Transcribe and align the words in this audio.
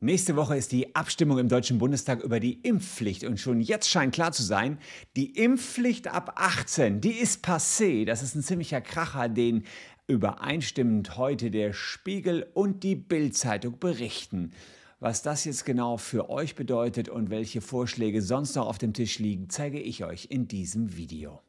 Nächste 0.00 0.36
Woche 0.36 0.56
ist 0.56 0.70
die 0.70 0.94
Abstimmung 0.94 1.38
im 1.38 1.48
Deutschen 1.48 1.78
Bundestag 1.78 2.22
über 2.22 2.38
die 2.38 2.60
Impfpflicht 2.60 3.24
und 3.24 3.40
schon 3.40 3.60
jetzt 3.60 3.90
scheint 3.90 4.14
klar 4.14 4.30
zu 4.30 4.44
sein, 4.44 4.78
die 5.16 5.36
Impfpflicht 5.36 6.06
ab 6.06 6.34
18, 6.36 7.00
die 7.00 7.18
ist 7.18 7.44
passé. 7.44 8.04
Das 8.04 8.22
ist 8.22 8.36
ein 8.36 8.44
ziemlicher 8.44 8.80
Kracher, 8.80 9.28
den 9.28 9.64
übereinstimmend 10.06 11.16
heute 11.16 11.50
der 11.50 11.72
Spiegel 11.72 12.46
und 12.54 12.84
die 12.84 12.94
Bild-Zeitung 12.94 13.80
berichten. 13.80 14.52
Was 15.00 15.22
das 15.22 15.44
jetzt 15.44 15.64
genau 15.64 15.96
für 15.96 16.30
euch 16.30 16.54
bedeutet 16.54 17.08
und 17.08 17.30
welche 17.30 17.60
Vorschläge 17.60 18.22
sonst 18.22 18.54
noch 18.54 18.68
auf 18.68 18.78
dem 18.78 18.92
Tisch 18.92 19.18
liegen, 19.18 19.50
zeige 19.50 19.80
ich 19.80 20.04
euch 20.04 20.28
in 20.30 20.46
diesem 20.46 20.96
Video. 20.96 21.40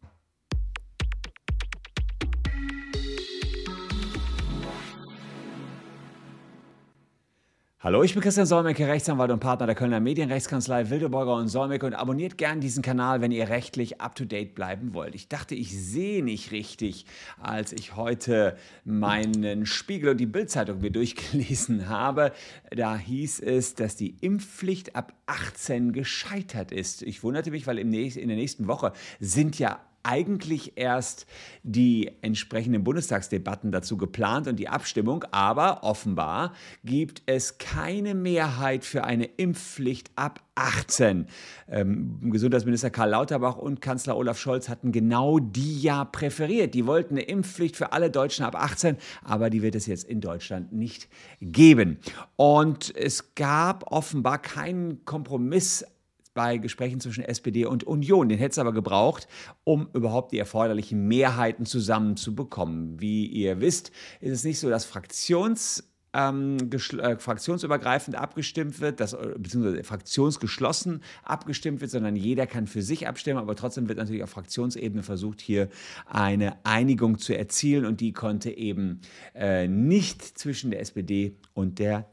Hallo, 7.81 8.03
ich 8.03 8.11
bin 8.13 8.21
Christian 8.21 8.45
Solmecke, 8.45 8.85
Rechtsanwalt 8.89 9.31
und 9.31 9.39
Partner 9.39 9.65
der 9.65 9.73
Kölner 9.73 10.01
Medienrechtskanzlei 10.01 10.89
Wildeborger 10.89 11.35
und 11.35 11.47
Solmecke 11.47 11.85
und 11.85 11.93
abonniert 11.93 12.37
gern 12.37 12.59
diesen 12.59 12.83
Kanal, 12.83 13.21
wenn 13.21 13.31
ihr 13.31 13.47
rechtlich 13.47 14.01
up-to-date 14.01 14.53
bleiben 14.53 14.93
wollt. 14.93 15.15
Ich 15.15 15.29
dachte, 15.29 15.55
ich 15.55 15.71
sehe 15.79 16.21
nicht 16.21 16.51
richtig, 16.51 17.05
als 17.41 17.71
ich 17.71 17.95
heute 17.95 18.57
meinen 18.83 19.65
Spiegel 19.65 20.09
und 20.09 20.17
die 20.17 20.25
Bildzeitung 20.25 20.81
mir 20.81 20.91
durchgelesen 20.91 21.87
habe. 21.87 22.33
Da 22.69 22.97
hieß 22.97 23.39
es, 23.39 23.75
dass 23.75 23.95
die 23.95 24.17
Impfpflicht 24.19 24.97
ab 24.97 25.13
18 25.27 25.93
gescheitert 25.93 26.73
ist. 26.73 27.01
Ich 27.01 27.23
wunderte 27.23 27.49
mich, 27.49 27.65
weil 27.65 27.79
in 27.79 27.93
der 27.93 28.35
nächsten 28.35 28.67
Woche 28.67 28.91
sind 29.21 29.57
ja 29.57 29.79
eigentlich 30.03 30.73
erst 30.75 31.25
die 31.63 32.11
entsprechenden 32.21 32.83
Bundestagsdebatten 32.83 33.71
dazu 33.71 33.97
geplant 33.97 34.47
und 34.47 34.57
die 34.57 34.69
Abstimmung, 34.69 35.25
aber 35.31 35.83
offenbar 35.83 36.53
gibt 36.83 37.21
es 37.25 37.57
keine 37.57 38.15
Mehrheit 38.15 38.85
für 38.85 39.03
eine 39.03 39.25
Impfpflicht 39.25 40.11
ab 40.15 40.41
18. 40.55 41.27
Ähm, 41.69 42.31
Gesundheitsminister 42.31 42.89
Karl 42.89 43.11
Lauterbach 43.11 43.55
und 43.55 43.81
Kanzler 43.81 44.17
Olaf 44.17 44.37
Scholz 44.37 44.67
hatten 44.67 44.91
genau 44.91 45.39
die 45.39 45.81
ja 45.81 46.03
präferiert. 46.03 46.73
Die 46.73 46.85
wollten 46.85 47.15
eine 47.15 47.23
Impfpflicht 47.23 47.77
für 47.77 47.93
alle 47.93 48.11
Deutschen 48.11 48.43
ab 48.43 48.55
18, 48.55 48.97
aber 49.23 49.49
die 49.49 49.61
wird 49.61 49.75
es 49.75 49.85
jetzt 49.85 50.03
in 50.03 50.19
Deutschland 50.21 50.73
nicht 50.73 51.07
geben. 51.41 51.99
Und 52.35 52.93
es 52.95 53.35
gab 53.35 53.91
offenbar 53.91 54.41
keinen 54.41 55.05
Kompromiss 55.05 55.85
bei 56.33 56.57
Gesprächen 56.57 56.99
zwischen 56.99 57.23
SPD 57.23 57.65
und 57.65 57.83
Union. 57.83 58.29
Den 58.29 58.37
hätte 58.37 58.51
es 58.51 58.59
aber 58.59 58.73
gebraucht, 58.73 59.27
um 59.63 59.89
überhaupt 59.93 60.31
die 60.31 60.39
erforderlichen 60.39 61.07
Mehrheiten 61.07 61.65
zusammenzubekommen. 61.65 62.99
Wie 62.99 63.25
ihr 63.25 63.61
wisst, 63.61 63.91
ist 64.21 64.31
es 64.31 64.43
nicht 64.43 64.59
so, 64.59 64.69
dass 64.69 64.85
Fraktions 64.85 65.83
ähm, 66.13 66.57
äh, 66.71 67.17
fraktionsübergreifend 67.17 68.17
abgestimmt 68.17 68.79
wird, 68.79 68.99
dass, 68.99 69.13
äh, 69.13 69.35
beziehungsweise 69.37 69.83
fraktionsgeschlossen 69.83 71.03
abgestimmt 71.23 71.81
wird, 71.81 71.91
sondern 71.91 72.15
jeder 72.15 72.47
kann 72.47 72.67
für 72.67 72.81
sich 72.81 73.07
abstimmen, 73.07 73.39
aber 73.39 73.55
trotzdem 73.55 73.87
wird 73.87 73.99
natürlich 73.99 74.23
auf 74.23 74.31
Fraktionsebene 74.31 75.03
versucht, 75.03 75.41
hier 75.41 75.69
eine 76.07 76.65
Einigung 76.65 77.19
zu 77.19 77.37
erzielen 77.37 77.85
und 77.85 78.01
die 78.01 78.13
konnte 78.13 78.49
eben 78.49 79.01
äh, 79.35 79.67
nicht 79.67 80.23
zwischen 80.23 80.71
der 80.71 80.79
SPD 80.79 81.37
und 81.53 81.79
der 81.79 82.09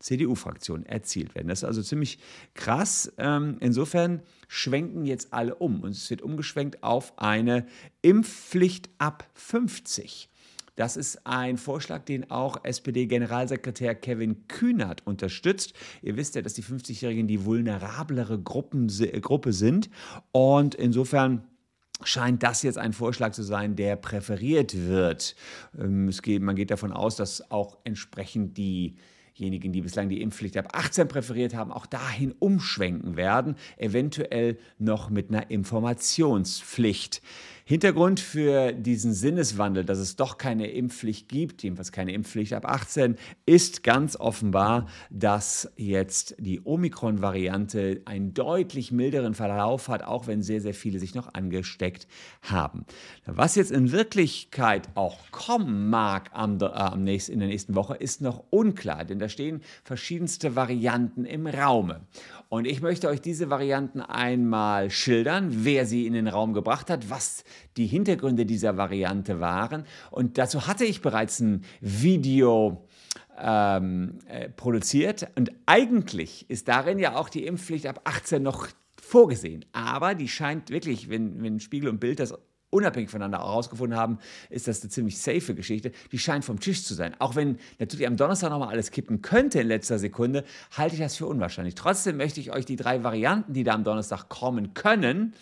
CDU-Fraktion 0.00 0.84
erzielt 0.86 1.34
werden. 1.34 1.48
Das 1.48 1.60
ist 1.60 1.64
also 1.64 1.82
ziemlich 1.82 2.18
krass. 2.54 3.12
Ähm, 3.18 3.56
insofern 3.60 4.22
schwenken 4.48 5.04
jetzt 5.04 5.32
alle 5.32 5.54
um 5.54 5.82
und 5.82 5.90
es 5.90 6.10
wird 6.10 6.22
umgeschwenkt 6.22 6.82
auf 6.82 7.18
eine 7.18 7.66
Impfpflicht 8.02 8.90
ab 8.98 9.28
50. 9.34 10.28
Das 10.76 10.96
ist 10.96 11.26
ein 11.26 11.58
Vorschlag, 11.58 12.04
den 12.04 12.30
auch 12.30 12.64
SPD-Generalsekretär 12.64 13.94
Kevin 13.94 14.48
Kühnert 14.48 15.06
unterstützt. 15.06 15.74
Ihr 16.00 16.16
wisst 16.16 16.36
ja, 16.36 16.42
dass 16.42 16.54
die 16.54 16.62
50-Jährigen 16.62 17.28
die 17.28 17.44
vulnerablere 17.44 18.40
Gruppen, 18.40 18.88
Gruppe 19.20 19.52
sind 19.52 19.90
und 20.32 20.74
insofern 20.74 21.44
scheint 22.02 22.42
das 22.42 22.62
jetzt 22.62 22.78
ein 22.78 22.94
Vorschlag 22.94 23.32
zu 23.32 23.42
sein, 23.42 23.76
der 23.76 23.96
präferiert 23.96 24.74
wird. 24.74 25.36
Ähm, 25.78 26.10
geht, 26.22 26.40
man 26.40 26.56
geht 26.56 26.70
davon 26.70 26.92
aus, 26.92 27.16
dass 27.16 27.50
auch 27.50 27.76
entsprechend 27.84 28.56
die 28.56 28.96
diejenigen, 29.40 29.72
die 29.72 29.80
bislang 29.80 30.08
die 30.08 30.20
Impfpflicht 30.20 30.56
ab 30.56 30.68
18 30.72 31.08
präferiert 31.08 31.54
haben, 31.54 31.72
auch 31.72 31.86
dahin 31.86 32.34
umschwenken 32.38 33.16
werden, 33.16 33.56
eventuell 33.76 34.58
noch 34.78 35.10
mit 35.10 35.30
einer 35.30 35.50
Informationspflicht. 35.50 37.22
Hintergrund 37.70 38.18
für 38.18 38.72
diesen 38.72 39.14
Sinneswandel, 39.14 39.84
dass 39.84 39.98
es 39.98 40.16
doch 40.16 40.38
keine 40.38 40.72
Impfpflicht 40.72 41.28
gibt, 41.28 41.62
jedenfalls 41.62 41.92
keine 41.92 42.10
Impfpflicht 42.10 42.52
ab 42.52 42.64
18, 42.64 43.14
ist 43.46 43.84
ganz 43.84 44.16
offenbar, 44.16 44.88
dass 45.08 45.70
jetzt 45.76 46.34
die 46.40 46.60
Omikron-Variante 46.64 48.02
einen 48.06 48.34
deutlich 48.34 48.90
milderen 48.90 49.34
Verlauf 49.34 49.86
hat, 49.86 50.02
auch 50.02 50.26
wenn 50.26 50.42
sehr, 50.42 50.60
sehr 50.60 50.74
viele 50.74 50.98
sich 50.98 51.14
noch 51.14 51.32
angesteckt 51.32 52.08
haben. 52.42 52.86
Was 53.24 53.54
jetzt 53.54 53.70
in 53.70 53.92
Wirklichkeit 53.92 54.88
auch 54.96 55.30
kommen 55.30 55.90
mag 55.90 56.30
am, 56.32 56.58
äh, 56.60 56.64
am 56.64 57.04
nächsten, 57.04 57.34
in 57.34 57.38
der 57.38 57.48
nächsten 57.48 57.76
Woche, 57.76 57.94
ist 57.94 58.20
noch 58.20 58.42
unklar, 58.50 59.04
denn 59.04 59.20
da 59.20 59.28
stehen 59.28 59.62
verschiedenste 59.84 60.56
Varianten 60.56 61.24
im 61.24 61.46
Raume. 61.46 62.00
Und 62.50 62.66
ich 62.66 62.82
möchte 62.82 63.08
euch 63.08 63.20
diese 63.20 63.48
Varianten 63.48 64.00
einmal 64.00 64.90
schildern, 64.90 65.64
wer 65.64 65.86
sie 65.86 66.08
in 66.08 66.14
den 66.14 66.26
Raum 66.26 66.52
gebracht 66.52 66.90
hat, 66.90 67.08
was 67.08 67.44
die 67.76 67.86
Hintergründe 67.86 68.44
dieser 68.44 68.76
Variante 68.76 69.38
waren. 69.38 69.84
Und 70.10 70.36
dazu 70.36 70.66
hatte 70.66 70.84
ich 70.84 71.00
bereits 71.00 71.38
ein 71.38 71.64
Video 71.80 72.88
ähm, 73.38 74.18
äh, 74.26 74.48
produziert. 74.48 75.28
Und 75.36 75.52
eigentlich 75.66 76.50
ist 76.50 76.66
darin 76.66 76.98
ja 76.98 77.14
auch 77.14 77.28
die 77.28 77.46
Impfpflicht 77.46 77.86
ab 77.86 78.00
18 78.02 78.42
noch 78.42 78.66
vorgesehen. 79.00 79.64
Aber 79.70 80.16
die 80.16 80.28
scheint 80.28 80.70
wirklich, 80.70 81.08
wenn, 81.08 81.40
wenn 81.44 81.60
Spiegel 81.60 81.88
und 81.88 82.00
Bild 82.00 82.18
das 82.18 82.34
unabhängig 82.70 83.10
voneinander 83.10 83.38
herausgefunden 83.38 83.98
haben, 83.98 84.18
ist 84.48 84.68
das 84.68 84.80
eine 84.80 84.90
ziemlich 84.90 85.18
safe 85.18 85.54
Geschichte. 85.54 85.92
Die 86.12 86.18
scheint 86.18 86.44
vom 86.44 86.60
Tisch 86.60 86.84
zu 86.84 86.94
sein. 86.94 87.14
Auch 87.18 87.34
wenn 87.34 87.58
natürlich 87.78 88.06
am 88.06 88.16
Donnerstag 88.16 88.50
nochmal 88.50 88.68
alles 88.68 88.90
kippen 88.90 89.22
könnte 89.22 89.60
in 89.60 89.68
letzter 89.68 89.98
Sekunde, 89.98 90.44
halte 90.76 90.94
ich 90.94 91.00
das 91.00 91.16
für 91.16 91.26
unwahrscheinlich. 91.26 91.74
Trotzdem 91.74 92.16
möchte 92.16 92.40
ich 92.40 92.52
euch 92.52 92.64
die 92.64 92.76
drei 92.76 93.04
Varianten, 93.04 93.52
die 93.52 93.64
da 93.64 93.74
am 93.74 93.84
Donnerstag 93.84 94.28
kommen 94.28 94.74
können, 94.74 95.34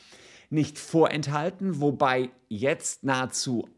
nicht 0.51 0.79
vorenthalten, 0.79 1.81
wobei 1.81 2.31
jetzt 2.49 3.05
nahezu 3.05 3.69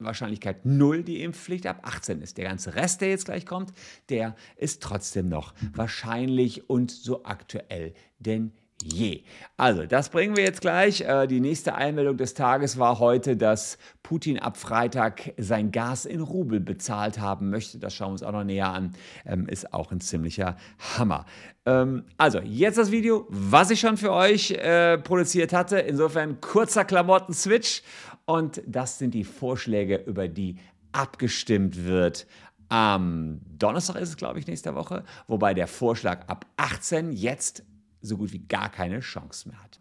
Wahrscheinlichkeit 0.00 0.64
0 0.64 1.02
die 1.02 1.22
Impfpflicht 1.22 1.66
ab 1.66 1.80
18 1.82 2.22
ist. 2.22 2.38
Der 2.38 2.46
ganze 2.46 2.74
Rest, 2.74 3.00
der 3.00 3.10
jetzt 3.10 3.26
gleich 3.26 3.46
kommt, 3.46 3.72
der 4.08 4.34
ist 4.56 4.82
trotzdem 4.82 5.28
noch 5.28 5.54
wahrscheinlich 5.74 6.68
und 6.70 6.90
so 6.90 7.24
aktuell 7.24 7.94
denn 8.18 8.52
je. 8.82 9.22
Also, 9.56 9.86
das 9.86 10.08
bringen 10.08 10.36
wir 10.36 10.44
jetzt 10.44 10.60
gleich. 10.60 11.02
Äh, 11.02 11.26
die 11.26 11.40
nächste 11.40 11.74
Einmeldung 11.74 12.16
des 12.16 12.34
Tages 12.34 12.78
war 12.78 12.98
heute, 12.98 13.36
dass 13.36 13.78
Putin 14.02 14.38
ab 14.38 14.56
Freitag 14.56 15.34
sein 15.36 15.70
Gas 15.70 16.06
in 16.06 16.20
Rubel 16.20 16.60
bezahlt 16.60 17.18
haben 17.18 17.50
möchte. 17.50 17.78
Das 17.78 17.94
schauen 17.94 18.08
wir 18.08 18.12
uns 18.12 18.22
auch 18.22 18.32
noch 18.32 18.44
näher 18.44 18.70
an. 18.70 18.94
Ähm, 19.26 19.46
ist 19.46 19.72
auch 19.72 19.92
ein 19.92 20.00
ziemlicher 20.00 20.56
Hammer. 20.96 21.26
Ähm, 21.66 22.04
also, 22.16 22.40
jetzt 22.40 22.78
das 22.78 22.90
Video, 22.90 23.26
was 23.28 23.70
ich 23.70 23.80
schon 23.80 23.96
für 23.96 24.12
euch 24.12 24.52
äh, 24.52 24.98
produziert 24.98 25.52
hatte. 25.52 25.78
Insofern 25.78 26.40
kurzer 26.40 26.84
Klamotten-Switch. 26.84 27.82
Und 28.24 28.62
das 28.66 28.98
sind 28.98 29.14
die 29.14 29.24
Vorschläge, 29.24 29.96
über 29.96 30.28
die 30.28 30.56
abgestimmt 30.92 31.84
wird 31.84 32.26
am 32.70 33.40
Donnerstag 33.58 33.96
ist 33.96 34.10
es, 34.10 34.16
glaube 34.16 34.38
ich, 34.38 34.46
nächste 34.46 34.76
Woche, 34.76 35.02
wobei 35.26 35.54
der 35.54 35.66
Vorschlag 35.66 36.28
ab 36.28 36.46
18 36.56 37.10
jetzt 37.10 37.64
so 38.02 38.16
gut 38.16 38.32
wie 38.32 38.38
gar 38.38 38.70
keine 38.70 39.00
Chance 39.00 39.48
mehr 39.48 39.62
hat. 39.62 39.78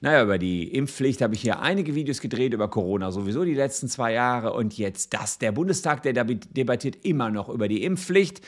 Naja, 0.00 0.22
über 0.22 0.38
die 0.38 0.74
Impfpflicht 0.74 1.22
habe 1.22 1.34
ich 1.34 1.40
hier 1.40 1.60
einige 1.60 1.94
Videos 1.94 2.20
gedreht, 2.20 2.52
über 2.52 2.68
Corona 2.68 3.10
sowieso 3.10 3.44
die 3.44 3.54
letzten 3.54 3.88
zwei 3.88 4.12
Jahre 4.12 4.52
und 4.52 4.76
jetzt 4.76 5.14
das. 5.14 5.38
Der 5.38 5.52
Bundestag, 5.52 6.02
der 6.02 6.12
debattiert 6.12 7.04
immer 7.04 7.30
noch 7.30 7.48
über 7.48 7.68
die 7.68 7.82
Impfpflicht, 7.84 8.42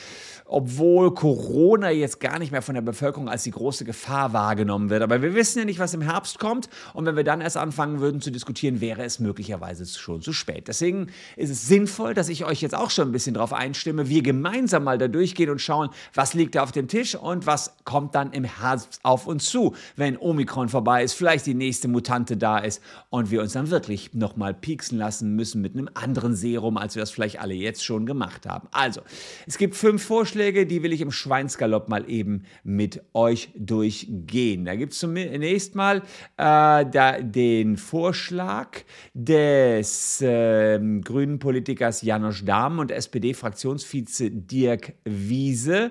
obwohl 0.45 1.15
Corona 1.15 1.91
jetzt 1.91 2.21
gar 2.21 2.39
nicht 2.39 2.53
mehr 2.53 2.61
von 2.61 2.75
der 2.75 2.83
Bevölkerung 2.83 3.29
als 3.29 3.45
die 3.45 3.51
große 3.51 3.85
Gefahr 3.85 4.33
wahrgenommen 4.33 4.91
wird. 4.91 5.03
Aber 5.03 5.23
wir 5.23 5.35
wissen 5.35 5.61
ja 5.61 5.65
nicht, 5.65 5.79
was 5.79 5.95
im 5.95 6.03
Herbst 6.03 6.39
kommt 6.39 6.69
und 6.93 7.07
wenn 7.07 7.17
wir 7.17 7.25
dann 7.25 7.41
erst 7.41 7.57
anfangen 7.57 8.01
würden 8.01 8.21
zu 8.21 8.31
diskutieren, 8.31 8.81
wäre 8.83 9.05
es 9.05 9.21
möglicherweise 9.21 9.87
schon 9.87 10.21
zu 10.21 10.33
spät. 10.33 10.69
Deswegen 10.69 11.09
ist 11.37 11.51
es 11.51 11.67
sinnvoll, 11.67 12.13
dass 12.13 12.29
ich 12.29 12.45
euch 12.45 12.61
jetzt 12.61 12.75
auch 12.75 12.91
schon 12.91 13.09
ein 13.09 13.13
bisschen 13.13 13.35
darauf 13.35 13.55
einstimme, 13.55 14.09
wir 14.09 14.23
gemeinsam 14.23 14.85
mal 14.85 14.99
da 14.99 15.09
durchgehen 15.09 15.49
und 15.49 15.61
schauen, 15.61 15.89
was 16.13 16.35
liegt 16.35 16.57
da 16.57 16.63
auf 16.63 16.73
dem 16.73 16.89
Tisch 16.89 17.15
und 17.15 17.47
was 17.47 17.75
kommt 17.85 18.15
dann 18.15 18.33
im 18.33 18.45
Herbst 18.45 19.01
auf 19.03 19.14
uns 19.27 19.47
zu, 19.47 19.75
wenn 19.97 20.19
Omikron 20.19 20.69
vorbei 20.69 21.03
ist, 21.05 21.15
vielleicht 21.15 21.47
die 21.47 21.55
nächste 21.55 21.89
Mutante 21.89 22.37
da 22.37 22.59
ist 22.59 22.83
und 23.11 23.31
wir 23.31 23.41
uns 23.41 23.53
dann 23.53 23.71
wirklich 23.71 24.13
nochmal 24.13 24.55
pieksen 24.55 24.99
lassen 24.99 25.35
müssen 25.35 25.63
mit 25.63 25.75
einem 25.75 25.89
anderen 25.95 26.35
Serum, 26.35 26.77
als 26.77 26.95
wir 26.95 27.03
das 27.03 27.11
vielleicht 27.11 27.41
alle 27.41 27.55
jetzt 27.55 27.85
schon 27.85 28.07
gemacht 28.07 28.47
haben. 28.47 28.69
Also, 28.73 29.01
es 29.47 29.59
gibt 29.59 29.75
fünf 29.77 30.03
Vorschläge, 30.03 30.67
die 30.67 30.83
will 30.83 30.93
ich 30.93 31.01
im 31.01 31.13
Schweinsgalopp 31.13 31.89
mal 31.89 32.09
eben 32.11 32.45
mit 32.63 33.03
euch 33.15 33.51
durchgehen. 33.57 34.65
Da 34.65 34.75
gibt 34.77 34.93
es 34.93 34.99
zunächst 34.99 35.75
mal 35.75 35.99
äh, 35.99 36.03
da, 36.37 37.21
den 37.21 37.77
Vorschlag 37.77 38.79
des 39.15 40.21
äh, 40.21 40.79
grünen 41.03 41.39
Politikers 41.39 42.03
Janosch 42.03 42.45
Dahm 42.45 42.79
und 42.79 42.91
SPD-Fraktionsvize 42.91 44.31
Dirk 44.31 44.95
Wiese 45.05 45.91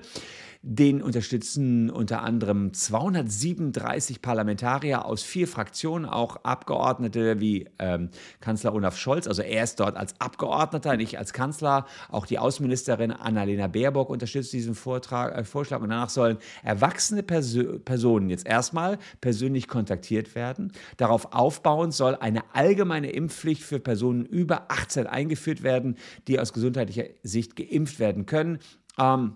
Den 0.65 1.01
unterstützen 1.01 1.89
unter 1.89 2.21
anderem 2.21 2.73
237 2.73 4.21
Parlamentarier 4.21 5.03
aus 5.03 5.21
vier 5.21 5.45
Fraktionen, 5.45 6.05
auch 6.05 6.37
Abgeordnete 6.45 7.41
wie 7.41 7.67
ähm, 7.79 8.11
Kanzler 8.39 8.73
Olaf 8.73 8.97
Scholz. 8.97 9.27
Also 9.27 9.41
er 9.41 9.65
ist 9.65 9.81
dort 9.81 9.97
als 9.97 10.17
Abgeordneter, 10.21 10.95
nicht 10.95 11.17
als 11.19 11.33
Kanzler. 11.33 11.85
Auch 12.07 12.25
die 12.25 12.39
Außenministerin 12.39 13.11
Annalena 13.11 13.67
Baerbock 13.67 14.09
unterstützt 14.09 14.53
diesen 14.53 14.73
Vortrag, 14.73 15.37
äh, 15.37 15.43
Vorschlag. 15.43 15.81
Und 15.81 15.89
danach 15.89 16.09
sollen 16.09 16.37
erwachsene 16.63 17.23
Perso 17.23 17.79
Personen 17.79 18.29
jetzt 18.29 18.47
erstmal 18.47 18.99
persönlich 19.19 19.67
kontaktiert 19.67 20.33
werden. 20.33 20.71
Darauf 20.95 21.33
aufbauend 21.33 21.93
soll 21.93 22.15
eine 22.15 22.41
allgemeine 22.55 23.11
Impfpflicht 23.11 23.63
für 23.63 23.81
Personen 23.81 24.23
über 24.23 24.71
18 24.71 25.07
eingeführt 25.07 25.61
werden, 25.61 25.97
die 26.29 26.39
aus 26.39 26.53
gesundheitlicher 26.53 27.07
Sicht 27.21 27.57
geimpft 27.57 27.99
werden 27.99 28.25
können. 28.25 28.59
Ähm, 28.97 29.35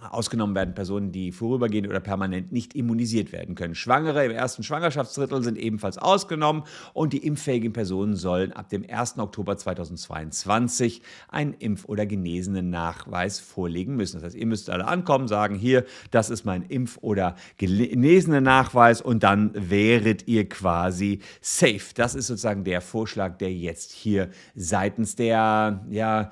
Ausgenommen 0.00 0.54
werden 0.54 0.74
Personen, 0.74 1.10
die 1.10 1.32
vorübergehend 1.32 1.88
oder 1.88 1.98
permanent 1.98 2.52
nicht 2.52 2.74
immunisiert 2.74 3.32
werden 3.32 3.56
können. 3.56 3.74
Schwangere 3.74 4.24
im 4.24 4.30
ersten 4.30 4.62
Schwangerschaftsdrittel 4.62 5.42
sind 5.42 5.58
ebenfalls 5.58 5.98
ausgenommen 5.98 6.62
und 6.92 7.12
die 7.12 7.26
impffähigen 7.26 7.72
Personen 7.72 8.14
sollen 8.14 8.52
ab 8.52 8.68
dem 8.68 8.84
1. 8.88 9.18
Oktober 9.18 9.56
2022 9.56 11.02
einen 11.28 11.54
Impf- 11.54 11.86
oder 11.86 12.06
genesenen 12.06 12.70
Nachweis 12.70 13.40
vorlegen 13.40 13.96
müssen. 13.96 14.18
Das 14.18 14.24
heißt, 14.24 14.36
ihr 14.36 14.46
müsst 14.46 14.70
alle 14.70 14.86
ankommen, 14.86 15.26
sagen, 15.26 15.56
hier, 15.56 15.84
das 16.12 16.30
ist 16.30 16.44
mein 16.44 16.64
Impf- 16.68 16.98
oder 17.00 17.34
genesenen 17.56 18.44
Nachweis 18.44 19.00
und 19.00 19.24
dann 19.24 19.50
wäret 19.54 20.28
ihr 20.28 20.48
quasi 20.48 21.20
safe. 21.40 21.92
Das 21.96 22.14
ist 22.14 22.28
sozusagen 22.28 22.62
der 22.62 22.80
Vorschlag, 22.80 23.38
der 23.38 23.52
jetzt 23.52 23.90
hier 23.90 24.30
seitens 24.54 25.16
der, 25.16 25.84
ja, 25.90 26.30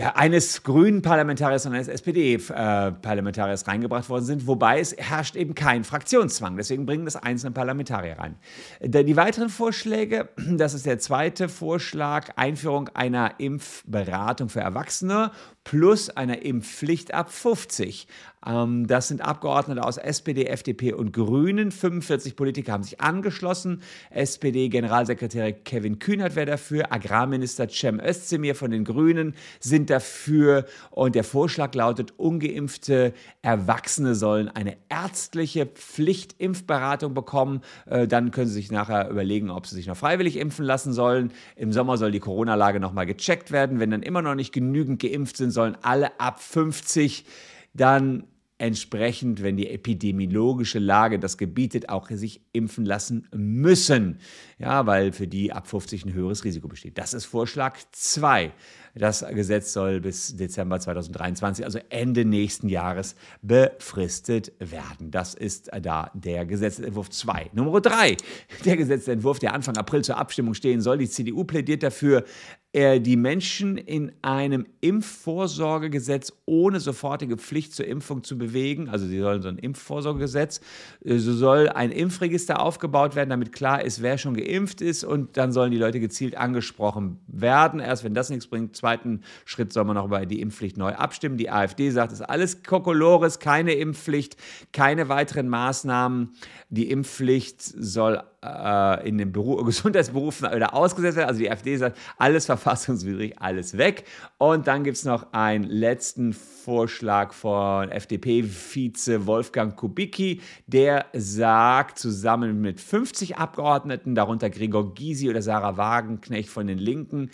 ja, 0.00 0.16
eines 0.16 0.62
grünen 0.62 1.02
Parlamentariers 1.02 1.66
und 1.66 1.74
eines 1.74 1.86
SPD-Parlamentariers 1.86 3.64
äh, 3.64 3.70
reingebracht 3.70 4.08
worden 4.08 4.24
sind, 4.24 4.46
wobei 4.46 4.80
es 4.80 4.96
herrscht 4.96 5.36
eben 5.36 5.54
kein 5.54 5.84
Fraktionszwang. 5.84 6.56
Deswegen 6.56 6.86
bringen 6.86 7.04
das 7.04 7.16
einzelne 7.16 7.52
Parlamentarier 7.52 8.18
rein. 8.18 8.36
Die 8.80 9.16
weiteren 9.18 9.50
Vorschläge, 9.50 10.30
das 10.52 10.72
ist 10.72 10.86
der 10.86 11.00
zweite 11.00 11.50
Vorschlag, 11.50 12.30
Einführung 12.36 12.88
einer 12.94 13.34
Impfberatung 13.40 14.48
für 14.48 14.60
Erwachsene 14.60 15.32
plus 15.64 16.08
einer 16.08 16.40
Impfpflicht 16.40 17.12
ab 17.12 17.30
50. 17.30 18.08
Ähm, 18.46 18.86
das 18.86 19.08
sind 19.08 19.20
Abgeordnete 19.20 19.84
aus 19.84 19.98
SPD, 19.98 20.46
FDP 20.46 20.92
und 20.92 21.12
Grünen. 21.12 21.70
45 21.70 22.36
Politiker 22.36 22.72
haben 22.72 22.82
sich 22.82 23.00
angeschlossen. 23.00 23.82
SPD-Generalsekretär 24.10 25.52
Kevin 25.52 25.98
Kühnert 25.98 26.36
wäre 26.36 26.46
dafür. 26.46 26.92
Agrarminister 26.92 27.68
Cem 27.68 28.00
Özdemir 28.00 28.54
von 28.54 28.70
den 28.70 28.84
Grünen 28.84 29.34
sind 29.60 29.90
dafür. 29.90 30.64
Und 30.90 31.14
der 31.14 31.24
Vorschlag 31.24 31.74
lautet, 31.74 32.14
ungeimpfte 32.16 33.12
Erwachsene 33.42 34.14
sollen 34.14 34.48
eine 34.48 34.76
ärztliche 34.88 35.66
Pflichtimpfberatung 35.66 37.12
bekommen. 37.12 37.60
Äh, 37.86 38.08
dann 38.08 38.30
können 38.30 38.46
sie 38.46 38.54
sich 38.54 38.72
nachher 38.72 39.10
überlegen, 39.10 39.50
ob 39.50 39.66
sie 39.66 39.74
sich 39.74 39.86
noch 39.86 39.96
freiwillig 39.96 40.36
impfen 40.36 40.64
lassen 40.64 40.92
sollen. 40.92 41.32
Im 41.56 41.72
Sommer 41.72 41.98
soll 41.98 42.10
die 42.10 42.20
Corona-Lage 42.20 42.80
nochmal 42.80 43.06
gecheckt 43.06 43.50
werden. 43.50 43.80
Wenn 43.80 43.90
dann 43.90 44.02
immer 44.02 44.22
noch 44.22 44.34
nicht 44.34 44.52
genügend 44.52 45.00
geimpft 45.00 45.36
sind, 45.36 45.50
sollen 45.50 45.76
alle 45.82 46.18
ab 46.18 46.40
50 46.40 47.24
dann 47.72 48.24
entsprechend, 48.60 49.42
wenn 49.42 49.56
die 49.56 49.70
epidemiologische 49.70 50.78
Lage 50.78 51.18
das 51.18 51.38
gebietet, 51.38 51.88
auch 51.88 52.10
sich 52.10 52.42
impfen 52.52 52.84
lassen 52.84 53.26
müssen. 53.34 54.18
Ja, 54.58 54.86
weil 54.86 55.12
für 55.12 55.26
die 55.26 55.50
ab 55.52 55.66
50 55.66 56.04
ein 56.04 56.12
höheres 56.12 56.44
Risiko 56.44 56.68
besteht. 56.68 56.98
Das 56.98 57.14
ist 57.14 57.24
Vorschlag 57.24 57.78
2. 57.92 58.52
Das 58.94 59.24
Gesetz 59.30 59.72
soll 59.72 60.00
bis 60.00 60.36
Dezember 60.36 60.78
2023, 60.78 61.64
also 61.64 61.78
Ende 61.88 62.24
nächsten 62.24 62.68
Jahres, 62.68 63.14
befristet 63.40 64.52
werden. 64.58 65.10
Das 65.10 65.34
ist 65.34 65.70
da 65.80 66.10
der 66.12 66.44
Gesetzentwurf 66.44 67.08
2. 67.08 67.50
Nummer 67.54 67.80
3. 67.80 68.16
Der 68.64 68.76
Gesetzentwurf, 68.76 69.38
der 69.38 69.54
Anfang 69.54 69.76
April 69.76 70.02
zur 70.02 70.18
Abstimmung 70.18 70.52
stehen 70.54 70.82
soll. 70.82 70.98
Die 70.98 71.08
CDU 71.08 71.44
plädiert 71.44 71.82
dafür, 71.82 72.24
die 72.72 73.16
Menschen 73.16 73.76
in 73.76 74.12
einem 74.22 74.64
Impfvorsorgegesetz 74.80 76.32
ohne 76.46 76.78
sofortige 76.78 77.36
Pflicht 77.36 77.74
zur 77.74 77.86
Impfung 77.86 78.22
zu 78.22 78.38
bewegen. 78.38 78.88
Also 78.88 79.06
sie 79.06 79.18
sollen 79.18 79.42
so 79.42 79.48
ein 79.48 79.58
Impfvorsorgegesetz, 79.58 80.60
äh, 81.04 81.18
so 81.18 81.32
soll 81.32 81.68
ein 81.68 81.90
Impfregister 81.90 82.62
aufgebaut 82.62 83.16
werden, 83.16 83.30
damit 83.30 83.52
klar 83.52 83.84
ist, 83.84 84.02
wer 84.02 84.18
schon 84.18 84.34
geimpft 84.34 84.82
ist 84.82 85.02
und 85.02 85.36
dann 85.36 85.50
sollen 85.50 85.72
die 85.72 85.78
Leute 85.78 85.98
gezielt 85.98 86.36
angesprochen 86.36 87.18
werden. 87.26 87.80
Erst 87.80 88.04
wenn 88.04 88.14
das 88.14 88.30
nichts 88.30 88.46
bringt, 88.46 88.76
zweiten 88.76 89.22
Schritt 89.44 89.72
soll 89.72 89.84
man 89.84 89.96
noch 89.96 90.04
über 90.04 90.24
die 90.24 90.40
Impfpflicht 90.40 90.76
neu 90.76 90.92
abstimmen. 90.92 91.38
Die 91.38 91.50
AfD 91.50 91.90
sagt, 91.90 92.12
es 92.12 92.20
ist 92.20 92.26
alles 92.26 92.62
Kokolores, 92.62 93.40
keine 93.40 93.72
Impfpflicht, 93.72 94.36
keine 94.72 95.08
weiteren 95.08 95.48
Maßnahmen. 95.48 96.34
Die 96.68 96.88
Impfpflicht 96.88 97.60
soll 97.62 98.22
äh, 98.44 99.08
in 99.08 99.18
den 99.18 99.32
Beru 99.32 99.56
Gesundheitsberufen 99.64 100.50
wieder 100.52 100.74
ausgesetzt 100.74 101.16
werden. 101.16 101.28
Also 101.28 101.40
die 101.40 101.50
AfD 101.50 101.76
sagt, 101.76 101.98
alles 102.18 102.46
verfassungswidrig, 102.46 103.40
alles 103.40 103.76
weg. 103.76 104.04
Und 104.38 104.66
dann 104.66 104.84
gibt 104.84 104.96
es 104.96 105.04
noch 105.04 105.32
einen 105.32 105.64
letzten 105.64 106.32
Vorschlag 106.32 107.32
von 107.32 107.90
FDP-Vize 107.90 109.26
Wolfgang 109.26 109.76
Kubicki, 109.76 110.40
der 110.66 111.06
sagt, 111.12 111.98
zusammen 111.98 112.60
mit 112.60 112.80
50 112.80 113.36
Abgeordneten, 113.36 114.14
darunter 114.14 114.50
Gregor 114.50 114.94
Gysi 114.94 115.28
oder 115.28 115.42
Sarah 115.42 115.76
Wagenknecht 115.76 116.48
von 116.48 116.66
den 116.66 116.78
Linken, 116.78 117.30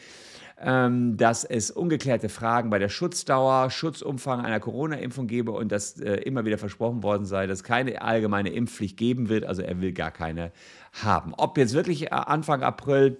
dass 0.58 1.44
es 1.44 1.70
ungeklärte 1.70 2.30
Fragen 2.30 2.70
bei 2.70 2.78
der 2.78 2.88
Schutzdauer, 2.88 3.70
Schutzumfang 3.70 4.40
einer 4.40 4.58
Corona-Impfung 4.58 5.26
gebe 5.26 5.50
und 5.52 5.70
dass 5.70 6.00
äh, 6.00 6.14
immer 6.14 6.46
wieder 6.46 6.56
versprochen 6.56 7.02
worden 7.02 7.26
sei, 7.26 7.46
dass 7.46 7.62
keine 7.62 8.00
allgemeine 8.00 8.48
Impfpflicht 8.48 8.96
geben 8.96 9.28
wird. 9.28 9.44
Also 9.44 9.60
er 9.60 9.82
will 9.82 9.92
gar 9.92 10.10
keine 10.10 10.52
haben. 10.92 11.34
Ob 11.36 11.58
jetzt 11.58 11.74
wirklich 11.74 12.06
äh, 12.06 12.10
Anfang 12.10 12.62
April 12.62 13.18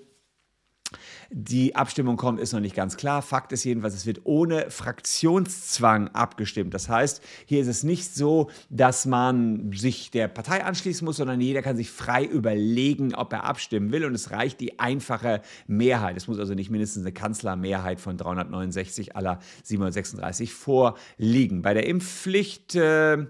die 1.31 1.75
Abstimmung 1.75 2.17
kommt, 2.17 2.41
ist 2.41 2.53
noch 2.53 2.61
nicht 2.61 2.75
ganz 2.75 2.97
klar. 2.97 3.23
Fakt 3.23 3.53
ist 3.53 3.65
jedenfalls, 3.65 3.95
es 3.95 4.07
wird 4.07 4.21
ohne 4.25 4.71
Fraktionszwang 4.71 6.09
abgestimmt. 6.09 6.75
Das 6.75 6.89
heißt, 6.89 7.23
hier 7.47 7.61
ist 7.61 7.67
es 7.67 7.83
nicht 7.83 8.15
so, 8.15 8.51
dass 8.71 9.07
man 9.07 9.73
sich 9.73 10.11
der 10.11 10.29
Partei 10.29 10.65
anschließen 10.65 11.05
muss, 11.05 11.17
sondern 11.17 11.41
jeder 11.41 11.63
kann 11.63 11.77
sich 11.77 11.91
frei 11.91 12.25
überlegen, 12.25 13.15
ob 13.15 13.33
er 13.33 13.45
abstimmen 13.45 13.93
will. 13.93 14.05
Und 14.05 14.15
es 14.15 14.31
reicht 14.31 14.61
die 14.61 14.79
einfache 14.79 15.43
Mehrheit. 15.67 16.17
Es 16.17 16.29
muss 16.29 16.39
also 16.39 16.55
nicht 16.55 16.71
mindestens 16.71 17.03
eine 17.03 17.13
Kanzlermehrheit 17.13 18.01
von 18.01 18.17
369 18.17 19.17
aller 19.17 19.41
736 19.65 20.53
vorliegen. 20.53 21.63
Bei 21.63 21.75
der 21.75 21.87
Impfpflicht. 21.87 22.75
Äh, 22.77 23.27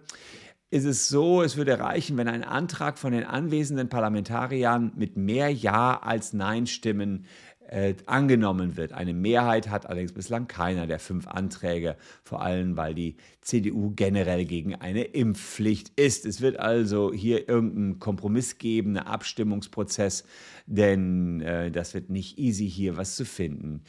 ist 0.68 0.84
es 0.84 1.08
so, 1.08 1.42
es 1.42 1.56
würde 1.56 1.78
reichen, 1.78 2.16
wenn 2.16 2.26
ein 2.26 2.42
Antrag 2.42 2.98
von 2.98 3.12
den 3.12 3.24
anwesenden 3.24 3.88
Parlamentariern 3.88 4.92
mit 4.96 5.16
mehr 5.16 5.48
Ja 5.48 6.00
als 6.02 6.32
Nein-Stimmen 6.32 7.24
äh, 7.68 7.94
angenommen 8.06 8.76
wird. 8.76 8.92
Eine 8.92 9.12
Mehrheit 9.12 9.68
hat 9.68 9.86
allerdings 9.86 10.12
bislang 10.12 10.48
keiner 10.48 10.86
der 10.86 10.98
fünf 10.98 11.26
Anträge, 11.26 11.96
vor 12.22 12.42
allem 12.42 12.76
weil 12.76 12.94
die 12.94 13.16
CDU 13.40 13.92
generell 13.94 14.44
gegen 14.44 14.74
eine 14.74 15.02
Impfpflicht 15.02 15.98
ist. 15.98 16.26
Es 16.26 16.40
wird 16.40 16.58
also 16.58 17.12
hier 17.12 17.48
irgendeinen 17.48 17.98
Kompromiss 17.98 18.58
geben, 18.58 18.96
einen 18.96 19.06
Abstimmungsprozess, 19.06 20.24
denn 20.66 21.40
äh, 21.40 21.70
das 21.70 21.94
wird 21.94 22.10
nicht 22.10 22.38
easy, 22.38 22.68
hier 22.68 22.96
was 22.96 23.16
zu 23.16 23.24
finden. 23.24 23.82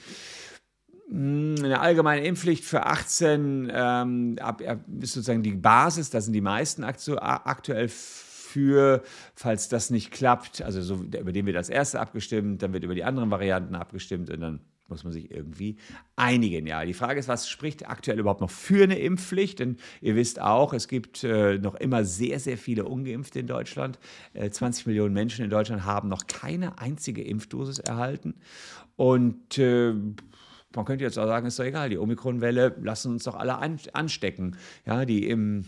Hm, 1.10 1.56
eine 1.60 1.80
allgemeine 1.80 2.26
Impfpflicht 2.26 2.66
für 2.66 2.86
18 2.86 3.72
ähm, 3.74 4.36
ist 5.00 5.14
sozusagen 5.14 5.44
die 5.44 5.56
Basis, 5.56 6.10
da 6.10 6.20
sind 6.20 6.34
die 6.34 6.42
meisten 6.42 6.84
aktuell 6.84 7.90
für, 8.58 9.04
falls 9.36 9.70
das 9.70 9.92
nicht 9.92 10.10
klappt, 10.10 10.64
also 10.64 10.82
so, 10.82 10.96
über 10.96 11.32
den 11.32 11.46
wird 11.46 11.56
das 11.56 11.70
erste 11.70 12.00
abgestimmt, 12.00 12.64
dann 12.64 12.74
wird 12.74 12.84
über 12.84 12.96
die 12.96 13.04
anderen 13.04 13.30
Varianten 13.30 13.76
abgestimmt 13.76 14.32
und 14.32 14.40
dann 14.40 14.62
muss 14.88 15.04
man 15.04 15.14
sich 15.14 15.30
irgendwie 15.30 15.78
einigen. 16.16 16.66
Ja, 16.66 16.84
die 16.84 16.96
Frage 16.96 17.20
ist, 17.20 17.28
was 17.28 17.48
spricht 17.48 17.88
aktuell 17.88 18.18
überhaupt 18.18 18.42
noch 18.42 18.50
für 18.50 18.84
eine 18.84 18.98
Impfpflicht? 18.98 19.60
Denn 19.60 19.78
ihr 20.02 20.16
wisst 20.16 20.42
auch, 20.42 20.74
es 20.74 20.88
gibt 20.88 21.24
äh, 21.24 21.60
noch 21.60 21.76
immer 21.76 22.04
sehr, 22.04 22.40
sehr 22.40 22.58
viele 22.58 22.86
Ungeimpfte 22.86 23.40
in 23.40 23.48
Deutschland. 23.48 24.00
Äh, 24.34 24.50
20 24.50 24.88
Millionen 24.88 25.14
Menschen 25.14 25.46
in 25.46 25.52
Deutschland 25.52 25.86
haben 25.86 26.10
noch 26.10 26.26
keine 26.26 26.80
einzige 26.80 27.24
Impfdosis 27.24 27.78
erhalten. 27.78 28.36
Und 28.96 29.60
äh, 29.60 29.94
man 30.76 30.86
könnte 30.86 31.04
jetzt 31.04 31.20
auch 31.20 31.28
sagen, 31.28 31.46
ist 31.46 31.60
doch 31.60 31.66
egal, 31.66 31.90
die 31.90 32.00
Omikronwelle 32.00 32.76
lassen 32.82 33.12
uns 33.12 33.26
doch 33.26 33.36
alle 33.36 33.58
anstecken. 33.58 34.58
Ja, 34.86 35.06
die 35.06 35.28
im 35.28 35.66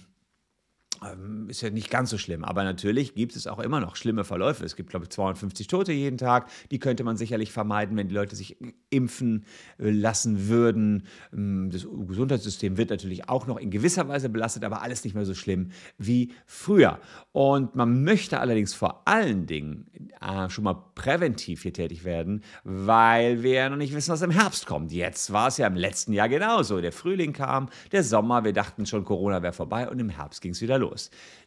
ist 1.47 1.61
ja 1.61 1.69
nicht 1.69 1.89
ganz 1.89 2.09
so 2.09 2.17
schlimm. 2.17 2.43
Aber 2.43 2.63
natürlich 2.63 3.15
gibt 3.15 3.35
es 3.35 3.47
auch 3.47 3.59
immer 3.59 3.79
noch 3.79 3.95
schlimme 3.95 4.23
Verläufe. 4.23 4.65
Es 4.65 4.75
gibt, 4.75 4.89
glaube 4.89 5.05
ich, 5.05 5.09
250 5.11 5.67
Tote 5.67 5.91
jeden 5.93 6.17
Tag. 6.17 6.49
Die 6.71 6.79
könnte 6.79 7.03
man 7.03 7.17
sicherlich 7.17 7.51
vermeiden, 7.51 7.95
wenn 7.97 8.07
die 8.07 8.15
Leute 8.15 8.35
sich 8.35 8.57
impfen 8.89 9.45
äh, 9.77 9.89
lassen 9.89 10.47
würden. 10.47 11.03
Ähm, 11.33 11.69
das 11.71 11.87
Gesundheitssystem 12.07 12.77
wird 12.77 12.89
natürlich 12.89 13.29
auch 13.29 13.47
noch 13.47 13.57
in 13.57 13.71
gewisser 13.71 14.07
Weise 14.07 14.29
belastet, 14.29 14.63
aber 14.63 14.81
alles 14.81 15.03
nicht 15.03 15.13
mehr 15.13 15.25
so 15.25 15.33
schlimm 15.33 15.71
wie 15.97 16.33
früher. 16.45 16.99
Und 17.31 17.75
man 17.75 18.03
möchte 18.03 18.39
allerdings 18.39 18.73
vor 18.73 19.07
allen 19.07 19.45
Dingen 19.45 19.87
äh, 20.21 20.49
schon 20.49 20.63
mal 20.63 20.75
präventiv 20.95 21.63
hier 21.63 21.73
tätig 21.73 22.03
werden, 22.03 22.43
weil 22.63 23.43
wir 23.43 23.53
ja 23.53 23.69
noch 23.69 23.77
nicht 23.77 23.95
wissen, 23.95 24.11
was 24.11 24.21
im 24.21 24.31
Herbst 24.31 24.65
kommt. 24.65 24.91
Jetzt 24.91 25.31
war 25.31 25.47
es 25.47 25.57
ja 25.57 25.67
im 25.67 25.75
letzten 25.75 26.13
Jahr 26.13 26.29
genauso. 26.29 26.81
Der 26.81 26.91
Frühling 26.91 27.33
kam, 27.33 27.69
der 27.91 28.03
Sommer, 28.03 28.43
wir 28.43 28.53
dachten 28.53 28.85
schon, 28.85 29.05
Corona 29.05 29.41
wäre 29.41 29.53
vorbei 29.53 29.89
und 29.89 29.99
im 29.99 30.09
Herbst 30.09 30.41
ging 30.41 30.51
es 30.51 30.61
wieder 30.61 30.77
los. 30.77 30.88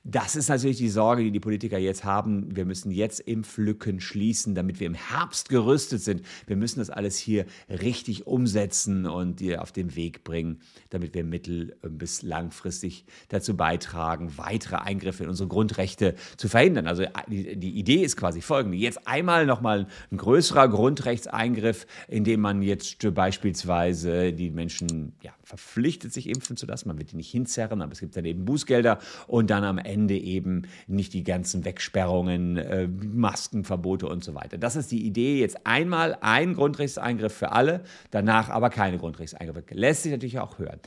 Das 0.05 0.35
ist 0.35 0.49
natürlich 0.49 0.79
die 0.79 0.89
Sorge, 0.89 1.23
die 1.23 1.31
die 1.31 1.39
Politiker 1.39 1.79
jetzt 1.79 2.03
haben. 2.03 2.57
Wir 2.57 2.65
müssen 2.65 2.91
jetzt 2.91 3.21
Impflücken 3.21 4.01
schließen, 4.01 4.57
damit 4.57 4.81
wir 4.81 4.89
im 4.89 4.95
Herbst 4.95 5.49
gerüstet 5.49 6.03
sind. 6.03 6.23
Wir 6.47 6.57
müssen 6.57 6.81
das 6.81 6.91
alles 6.91 7.17
hier 7.17 7.47
richtig 7.69 8.27
umsetzen 8.27 9.07
und 9.07 9.41
auf 9.59 9.71
den 9.71 9.95
Weg 9.95 10.25
bringen, 10.25 10.61
damit 10.91 11.15
wir 11.15 11.25
mittel- 11.25 11.77
bis 11.89 12.23
langfristig 12.23 13.05
dazu 13.29 13.57
beitragen, 13.57 14.33
weitere 14.37 14.77
Eingriffe 14.77 15.23
in 15.23 15.29
unsere 15.29 15.49
Grundrechte 15.49 16.17
zu 16.37 16.49
verhindern. 16.49 16.89
Also 16.89 17.05
die, 17.29 17.57
die 17.57 17.79
Idee 17.79 18.03
ist 18.03 18.17
quasi 18.17 18.41
folgende. 18.41 18.77
Jetzt 18.77 19.07
einmal 19.07 19.47
nochmal 19.47 19.87
ein 20.11 20.17
größerer 20.17 20.69
Grundrechtseingriff, 20.69 21.87
indem 22.09 22.41
man 22.41 22.63
jetzt 22.63 22.97
beispielsweise 23.15 24.33
die 24.33 24.51
Menschen 24.51 25.13
ja, 25.23 25.33
verpflichtet, 25.45 26.13
sich 26.13 26.29
impfen 26.29 26.57
zu 26.57 26.67
lassen. 26.67 26.89
Man 26.89 26.99
wird 26.99 27.13
die 27.13 27.17
nicht 27.17 27.31
hinzerren, 27.31 27.83
aber 27.83 27.93
es 27.93 28.01
gibt 28.01 28.17
dann 28.17 28.25
eben 28.25 28.45
Bußgelder 28.45 28.99
und 29.33 29.49
dann 29.49 29.65
am 29.65 29.79
Ende 29.79 30.15
eben 30.15 30.65
nicht 30.87 31.15
die 31.15 31.25
ganzen 31.25 31.65
Wegsperrungen, 31.65 32.59
äh, 32.59 32.87
Maskenverbote 32.87 34.07
und 34.07 34.23
so 34.23 34.35
weiter. 34.35 34.59
Das 34.59 34.77
ist 34.77 34.93
die 34.93 35.07
Idee. 35.07 35.41
Jetzt 35.41 35.67
einmal 35.67 36.19
ein 36.21 36.53
Grundrechtseingriff 36.53 37.33
für 37.33 37.53
alle, 37.53 37.81
danach 38.11 38.51
aber 38.51 38.69
keine 38.69 38.99
Grundrechtseingriffe. 38.99 39.65
Lässt 39.71 40.03
sich 40.03 40.13
natürlich 40.13 40.39
auch 40.39 40.59
hören. 40.59 40.81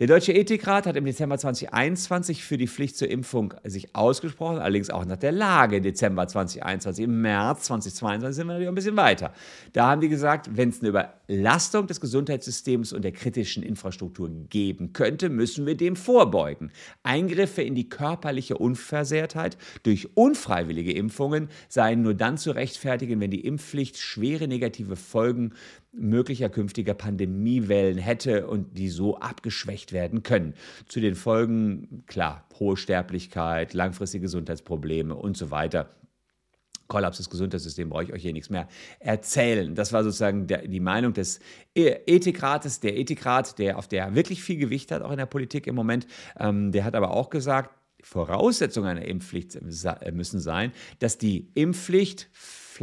Der 0.00 0.08
Deutsche 0.08 0.32
Ethikrat 0.32 0.86
hat 0.86 0.96
im 0.96 1.04
Dezember 1.04 1.38
2021 1.38 2.42
für 2.42 2.58
die 2.58 2.66
Pflicht 2.66 2.96
zur 2.96 3.08
Impfung 3.08 3.54
sich 3.62 3.94
ausgesprochen, 3.94 4.58
allerdings 4.58 4.90
auch 4.90 5.04
nach 5.04 5.16
der 5.16 5.30
Lage 5.30 5.80
Dezember 5.80 6.26
2021. 6.26 7.04
Im 7.04 7.20
März 7.20 7.66
2022 7.66 8.34
sind 8.34 8.46
wir 8.48 8.54
natürlich 8.54 8.68
ein 8.68 8.74
bisschen 8.74 8.96
weiter. 8.96 9.32
Da 9.74 9.90
haben 9.90 10.00
die 10.00 10.08
gesagt, 10.08 10.56
wenn 10.56 10.70
es 10.70 10.80
eine 10.80 10.88
Überlastung 10.88 11.86
des 11.86 12.00
Gesundheitssystems 12.00 12.92
und 12.92 13.02
der 13.02 13.12
kritischen 13.12 13.62
Infrastruktur 13.62 14.28
geben 14.48 14.92
könnte, 14.92 15.28
müssen 15.28 15.66
wir 15.66 15.76
dem 15.76 15.94
vorbeugen. 15.94 16.72
Eingriffe 17.04 17.62
in 17.62 17.76
die 17.76 17.91
körperliche 17.92 18.56
Unversehrtheit 18.56 19.58
durch 19.82 20.16
unfreiwillige 20.16 20.92
Impfungen 20.92 21.50
seien 21.68 22.00
nur 22.00 22.14
dann 22.14 22.38
zu 22.38 22.52
rechtfertigen, 22.52 23.20
wenn 23.20 23.30
die 23.30 23.44
Impfpflicht 23.44 23.98
schwere 23.98 24.48
negative 24.48 24.96
Folgen 24.96 25.52
möglicher 25.92 26.48
künftiger 26.48 26.94
Pandemiewellen 26.94 27.98
hätte 27.98 28.46
und 28.46 28.78
die 28.78 28.88
so 28.88 29.18
abgeschwächt 29.18 29.92
werden 29.92 30.22
können. 30.22 30.54
Zu 30.88 31.00
den 31.00 31.14
Folgen, 31.14 32.04
klar, 32.06 32.48
hohe 32.58 32.78
Sterblichkeit, 32.78 33.74
langfristige 33.74 34.22
Gesundheitsprobleme 34.22 35.14
und 35.14 35.36
so 35.36 35.50
weiter. 35.50 35.90
Kollaps 36.88 37.16
des 37.16 37.30
Gesundheitssystems 37.30 37.90
brauche 37.90 38.04
ich 38.04 38.12
euch 38.12 38.22
hier 38.22 38.32
nichts 38.32 38.50
mehr 38.50 38.68
erzählen. 39.00 39.74
Das 39.74 39.92
war 39.92 40.04
sozusagen 40.04 40.46
der, 40.46 40.68
die 40.68 40.80
Meinung 40.80 41.12
des 41.14 41.40
e-, 41.74 41.96
Ethikrates, 42.06 42.80
der 42.80 42.98
Ethikrat, 42.98 43.58
der 43.58 43.78
auf 43.78 43.88
der 43.88 44.14
wirklich 44.14 44.42
viel 44.42 44.58
Gewicht 44.58 44.92
hat, 44.92 45.00
auch 45.00 45.10
in 45.10 45.16
der 45.16 45.26
Politik 45.26 45.66
im 45.66 45.74
Moment. 45.74 46.06
Ähm, 46.38 46.70
der 46.70 46.84
hat 46.84 46.94
aber 46.94 47.12
auch 47.12 47.30
gesagt, 47.30 47.70
Voraussetzungen 48.02 48.88
einer 48.88 49.06
Impfpflicht 49.06 49.60
müssen 49.62 50.40
sein, 50.40 50.72
dass 50.98 51.18
die 51.18 51.48
Impfpflicht 51.54 52.28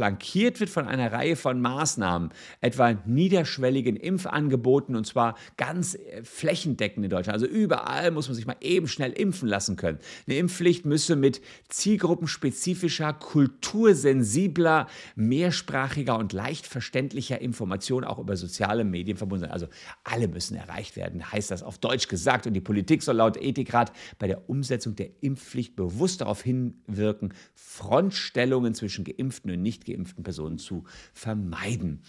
flankiert 0.00 0.60
wird 0.60 0.70
von 0.70 0.88
einer 0.88 1.12
Reihe 1.12 1.36
von 1.36 1.60
Maßnahmen, 1.60 2.30
etwa 2.62 2.94
niederschwelligen 3.04 3.96
Impfangeboten 3.96 4.96
und 4.96 5.06
zwar 5.06 5.34
ganz 5.58 5.94
äh, 5.94 6.24
flächendeckend 6.24 7.04
in 7.04 7.10
Deutschland. 7.10 7.34
Also 7.34 7.44
überall 7.44 8.10
muss 8.10 8.26
man 8.26 8.34
sich 8.34 8.46
mal 8.46 8.56
eben 8.62 8.88
schnell 8.88 9.12
impfen 9.12 9.46
lassen 9.46 9.76
können. 9.76 9.98
Eine 10.26 10.38
Impfpflicht 10.38 10.86
müsse 10.86 11.16
mit 11.16 11.42
zielgruppenspezifischer, 11.68 13.12
kultursensibler, 13.12 14.86
mehrsprachiger 15.16 16.16
und 16.16 16.32
leicht 16.32 16.66
verständlicher 16.66 17.42
Information 17.42 18.04
auch 18.04 18.18
über 18.18 18.38
soziale 18.38 18.84
Medien 18.84 19.18
verbunden 19.18 19.42
sein. 19.42 19.52
Also 19.52 19.66
alle 20.02 20.28
müssen 20.28 20.56
erreicht 20.56 20.96
werden, 20.96 21.30
heißt 21.30 21.50
das 21.50 21.62
auf 21.62 21.76
Deutsch 21.76 22.08
gesagt. 22.08 22.46
Und 22.46 22.54
die 22.54 22.62
Politik 22.62 23.02
soll 23.02 23.16
laut 23.16 23.36
Ethikrat 23.36 23.92
bei 24.18 24.28
der 24.28 24.48
Umsetzung 24.48 24.96
der 24.96 25.10
Impfpflicht 25.20 25.76
bewusst 25.76 26.22
darauf 26.22 26.40
hinwirken, 26.40 27.34
Frontstellungen 27.54 28.72
zwischen 28.72 29.04
Geimpften 29.04 29.50
und 29.50 29.60
nicht 29.60 29.89
geimpften 29.90 30.22
Personen 30.24 30.58
zu 30.58 30.84
vermeiden. 31.12 32.02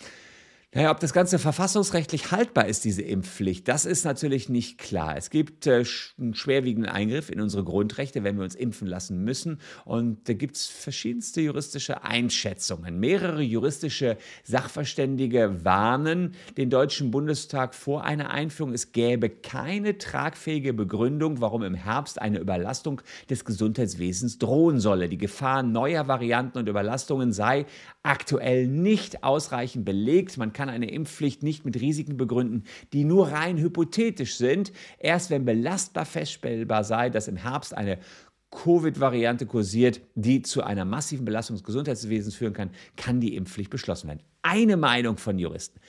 Naja, 0.73 0.89
ob 0.91 1.01
das 1.01 1.11
Ganze 1.11 1.37
verfassungsrechtlich 1.37 2.31
haltbar 2.31 2.65
ist, 2.65 2.85
diese 2.85 3.01
Impfpflicht, 3.01 3.67
das 3.67 3.83
ist 3.83 4.05
natürlich 4.05 4.47
nicht 4.47 4.77
klar. 4.77 5.17
Es 5.17 5.29
gibt 5.29 5.67
äh, 5.67 5.83
einen 6.17 6.33
schwerwiegenden 6.33 6.89
Eingriff 6.89 7.29
in 7.29 7.41
unsere 7.41 7.65
Grundrechte, 7.65 8.23
wenn 8.23 8.37
wir 8.37 8.45
uns 8.45 8.55
impfen 8.55 8.87
lassen 8.87 9.21
müssen. 9.21 9.59
Und 9.83 10.29
da 10.29 10.33
gibt 10.33 10.55
es 10.55 10.67
verschiedenste 10.67 11.41
juristische 11.41 12.05
Einschätzungen. 12.05 13.01
Mehrere 13.01 13.41
juristische 13.41 14.15
Sachverständige 14.45 15.65
warnen 15.65 16.35
den 16.55 16.69
Deutschen 16.69 17.11
Bundestag 17.11 17.75
vor 17.75 18.05
einer 18.05 18.29
Einführung. 18.29 18.73
Es 18.73 18.93
gäbe 18.93 19.29
keine 19.29 19.97
tragfähige 19.97 20.73
Begründung, 20.73 21.41
warum 21.41 21.63
im 21.63 21.75
Herbst 21.75 22.21
eine 22.21 22.39
Überlastung 22.39 23.01
des 23.29 23.43
Gesundheitswesens 23.43 24.37
drohen 24.37 24.79
solle. 24.79 25.09
Die 25.09 25.17
Gefahr 25.17 25.63
neuer 25.63 26.07
Varianten 26.07 26.59
und 26.59 26.69
Überlastungen 26.69 27.33
sei 27.33 27.65
aktuell 28.03 28.67
nicht 28.67 29.25
ausreichend 29.25 29.83
belegt. 29.83 30.37
Man 30.37 30.53
kann 30.53 30.60
eine 30.69 30.89
Impfpflicht 30.89 31.43
nicht 31.43 31.65
mit 31.65 31.79
Risiken 31.79 32.17
begründen, 32.17 32.63
die 32.93 33.03
nur 33.03 33.29
rein 33.29 33.57
hypothetisch 33.57 34.35
sind. 34.35 34.71
Erst 34.99 35.29
wenn 35.29 35.45
belastbar 35.45 36.05
feststellbar 36.05 36.83
sei, 36.83 37.09
dass 37.09 37.27
im 37.27 37.37
Herbst 37.37 37.75
eine 37.75 37.99
Covid-Variante 38.51 39.45
kursiert, 39.45 40.01
die 40.15 40.41
zu 40.41 40.61
einer 40.61 40.85
massiven 40.85 41.25
Belastung 41.25 41.55
des 41.55 41.63
Gesundheitswesens 41.63 42.35
führen 42.35 42.53
kann, 42.53 42.71
kann 42.97 43.21
die 43.21 43.35
Impfpflicht 43.35 43.69
beschlossen 43.69 44.09
werden. 44.09 44.21
Eine 44.41 44.75
Meinung 44.75 45.17
von 45.17 45.39
Juristen. 45.39 45.79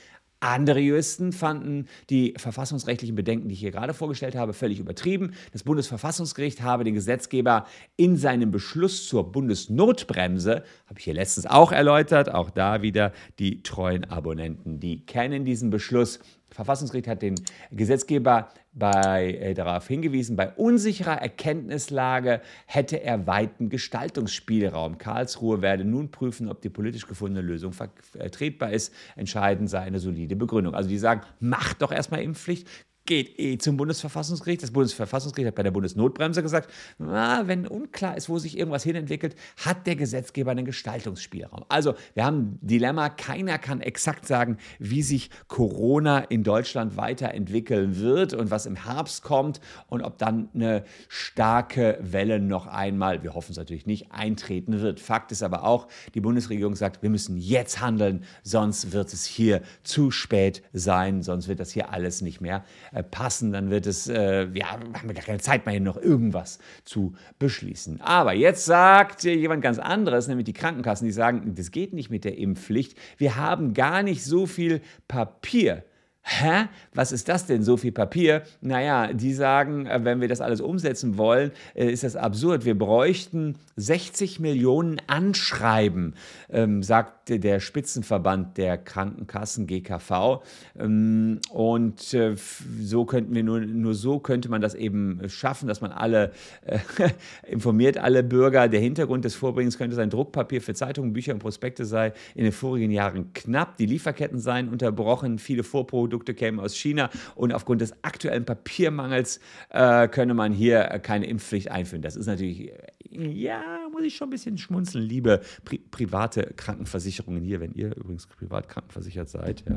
Andere 0.42 0.80
Juristen 0.80 1.32
fanden 1.32 1.87
die 2.11 2.34
verfassungsrechtlichen 2.37 3.14
Bedenken, 3.14 3.49
die 3.49 3.54
ich 3.54 3.61
hier 3.61 3.70
gerade 3.70 3.94
vorgestellt 3.94 4.34
habe, 4.34 4.52
völlig 4.52 4.80
übertrieben. 4.80 5.34
Das 5.52 5.62
Bundesverfassungsgericht 5.62 6.62
habe 6.62 6.82
den 6.82 6.94
Gesetzgeber 6.94 7.64
in 7.96 8.16
seinem 8.16 8.50
Beschluss 8.50 9.06
zur 9.06 9.30
Bundesnotbremse, 9.30 10.64
habe 10.87 10.99
ich 10.99 11.04
hier 11.04 11.14
letztens 11.14 11.46
auch 11.46 11.70
erläutert, 11.70 12.34
auch 12.34 12.50
da 12.50 12.82
wieder 12.82 13.12
die 13.38 13.62
treuen 13.62 14.04
Abonnenten, 14.04 14.80
die 14.80 15.06
kennen 15.06 15.44
diesen 15.44 15.70
Beschluss 15.70 16.18
Verfassungsgericht 16.52 17.09
hat 17.09 17.23
den 17.23 17.35
Gesetzgeber 17.71 18.49
bei, 18.73 19.35
äh, 19.35 19.54
darauf 19.54 19.87
hingewiesen, 19.87 20.37
bei 20.37 20.50
unsicherer 20.52 21.21
Erkenntnislage 21.21 22.40
hätte 22.66 23.02
er 23.02 23.26
weiten 23.26 23.68
Gestaltungsspielraum. 23.68 24.99
Karlsruhe 24.99 25.62
werde 25.62 25.85
nun 25.85 26.11
prüfen, 26.11 26.49
ob 26.49 26.62
die 26.62 26.71
politisch 26.71 27.06
gefundene 27.06 27.47
Lösung 27.47 27.73
vertretbar 27.73 28.73
ist. 28.73 28.94
Entscheidend 29.16 29.68
sei 29.68 29.80
eine 29.80 29.99
solide 29.99 30.37
Begründung. 30.37 30.75
Also 30.75 30.88
die 30.88 30.99
sagen, 30.99 31.23
macht 31.40 31.82
doch 31.82 31.92
erstmal 31.92 32.23
Impfpflicht, 32.23 32.68
geht 33.06 33.38
eh 33.38 33.59
zum 33.59 33.76
Bundesverfassungsgericht. 33.76 34.62
Das 34.62 34.71
Bundesverfassungsgericht 34.71 35.49
hat 35.49 35.54
bei 35.54 35.62
der 35.62 35.71
Bundesnotbremse 35.71 36.42
gesagt, 36.42 36.71
na, 36.99 37.47
wenn 37.49 37.66
unklar 37.66 38.16
ist, 38.16 38.28
wo 38.28 38.38
sich 38.38 38.56
irgendwas 38.56 38.85
hinentwickelt, 38.85 39.35
hat 39.64 39.87
der 39.87 39.97
Gesetzgeber 39.97 40.52
einen 40.52 40.64
Gestaltungsspielraum. 40.64 41.64
Also 41.68 41.94
wir 42.14 42.25
haben 42.25 42.38
ein 42.38 42.59
Dilemma, 42.61 43.09
keiner 43.09 43.59
kann 43.59 43.80
exakt 43.80 44.26
sagen, 44.26 44.59
wie 44.78 45.02
sich 45.02 45.30
Corona 45.49 46.21
in 46.21 46.44
Deutschland 46.44 46.97
weiterentwickeln 46.97 47.99
wird 47.99 48.35
und 48.35 48.50
was 48.50 48.66
im 48.66 48.76
Herbst 48.76 49.23
kommt 49.23 49.61
und 49.88 50.02
ob 50.02 50.18
dann 50.18 50.49
eine 50.54 50.85
starke 51.09 51.99
Welle 52.00 52.38
noch 52.40 52.66
einmal, 52.66 53.23
wir 53.23 53.35
hoffen 53.35 53.52
es 53.52 53.59
natürlich 53.59 53.87
nicht, 53.87 54.12
eintreten 54.12 54.80
wird. 54.80 55.00
Fakt 55.00 55.32
ist 55.32 55.42
aber 55.42 55.64
auch, 55.64 55.88
die 56.14 56.21
Bundesregierung 56.21 56.76
sagt, 56.76 57.02
wir 57.02 57.11
müssen 57.11 57.37
jetzt 57.37 57.80
handeln, 57.80 58.25
sonst 58.42 58.92
wird 58.92 59.12
es 59.12 59.25
hier 59.25 59.62
zu 59.82 60.11
spät 60.11 60.62
sein, 60.73 61.23
sonst 61.23 61.49
wird 61.49 61.61
das 61.61 61.73
hier 61.73 61.90
alles 61.90 62.21
nicht 62.21 62.40
mehr 62.40 62.64
äh, 62.92 63.02
passen, 63.02 63.52
dann 63.52 63.70
wird 63.70 63.87
es, 63.87 64.08
äh, 64.08 64.49
ja, 64.52 64.70
haben 64.72 64.92
wir 65.04 65.14
gar 65.14 65.25
keine 65.25 65.38
Zeit 65.38 65.66
mehr, 65.66 65.72
hier 65.72 65.80
noch 65.80 65.96
irgendwas 65.96 66.58
zu 66.84 67.14
beschließen. 67.38 68.00
Aber 68.00 68.32
jetzt 68.34 68.64
sagt 68.64 69.25
jemand 69.25 69.62
ganz 69.62 69.78
anderes, 69.78 70.28
nämlich 70.28 70.44
die 70.44 70.52
Krankenkassen, 70.52 71.06
die 71.06 71.12
sagen, 71.12 71.54
das 71.54 71.70
geht 71.70 71.92
nicht 71.92 72.11
mit 72.11 72.25
der 72.25 72.38
Impfpflicht. 72.38 72.96
Wir 73.16 73.37
haben 73.37 73.75
gar 73.75 74.02
nicht 74.02 74.25
so 74.25 74.46
viel 74.46 74.80
Papier 75.08 75.84
Hä? 76.25 76.69
Was 76.95 77.11
ist 77.11 77.29
das 77.29 77.47
denn? 77.47 77.64
So 77.64 77.76
viel 77.76 77.91
Papier? 77.91 78.43
Naja, 78.61 79.12
die 79.12 79.35
sagen, 79.35 79.87
äh, 79.87 80.05
wenn 80.05 80.21
wir 80.21 80.29
das 80.29 80.41
alles 80.41 80.61
umsetzen 80.61 81.19
wollen, 81.19 81.50
äh, 81.75 81.91
ist 81.91 82.05
das 82.05 82.14
absurd. 82.14 82.64
Wir 82.64 82.79
bräuchten 82.79 83.57
60 83.75 84.38
Millionen 84.38 85.00
Anschreiben, 85.09 86.14
ähm, 86.49 86.85
sagte 86.85 87.41
der 87.41 87.59
Spitzenverband 87.59 88.57
der 88.57 88.79
Krankenkassen 88.79 89.67
GKV. 89.67 90.43
Ähm, 90.79 91.41
und 91.50 92.14
äh, 92.14 92.37
so 92.81 93.05
könnten 93.05 93.35
wir 93.35 93.43
nur, 93.43 93.59
nur 93.59 93.95
so 93.95 94.21
könnte 94.21 94.49
man 94.49 94.61
das 94.61 94.76
eben 94.76 95.21
schaffen, 95.29 95.67
dass 95.67 95.81
man 95.81 95.91
alle 95.91 96.31
äh, 96.64 96.79
informiert, 97.50 97.99
alle 97.99 98.23
Bürger. 98.23 98.69
Der 98.69 98.81
Hintergrund 98.81 99.25
des 99.25 99.35
Vorbringens 99.35 99.76
könnte 99.76 99.97
sein, 99.97 100.09
Druckpapier 100.09 100.62
für 100.62 100.75
Zeitungen, 100.75 101.14
Bücher 101.14 101.33
und 101.33 101.41
Prospekte 101.41 101.85
sei 101.85 102.12
in 102.37 102.45
den 102.45 102.52
vorigen 102.52 102.93
Jahren 102.93 103.33
knapp. 103.33 103.76
Die 103.79 103.87
Lieferketten 103.87 104.38
seien 104.38 104.69
unterbrochen, 104.69 105.41
viele 105.41 105.64
Vorprodukte 105.64 106.12
Produkte 106.12 106.35
kämen 106.35 106.61
aus 106.61 106.76
China 106.76 107.09
und 107.35 107.54
aufgrund 107.54 107.81
des 107.81 107.95
aktuellen 108.04 108.45
Papiermangels 108.45 109.40
äh, 109.71 110.09
könne 110.09 110.35
man 110.35 110.52
hier 110.52 110.83
keine 111.02 111.25
Impfpflicht 111.25 111.71
einführen. 111.71 112.02
Das 112.02 112.16
ist 112.16 112.26
natürlich, 112.26 112.71
ja, 113.11 113.88
muss 113.90 114.02
ich 114.02 114.14
schon 114.14 114.28
ein 114.28 114.31
bisschen 114.31 114.59
schmunzeln, 114.59 115.04
liebe 115.04 115.40
Pri 115.64 115.78
private 115.78 116.52
Krankenversicherungen 116.54 117.42
hier. 117.42 117.61
Wenn 117.61 117.73
ihr 117.73 117.97
übrigens 117.97 118.26
privat 118.26 118.69
krankenversichert 118.69 119.31
seid, 119.31 119.64
ja, 119.66 119.76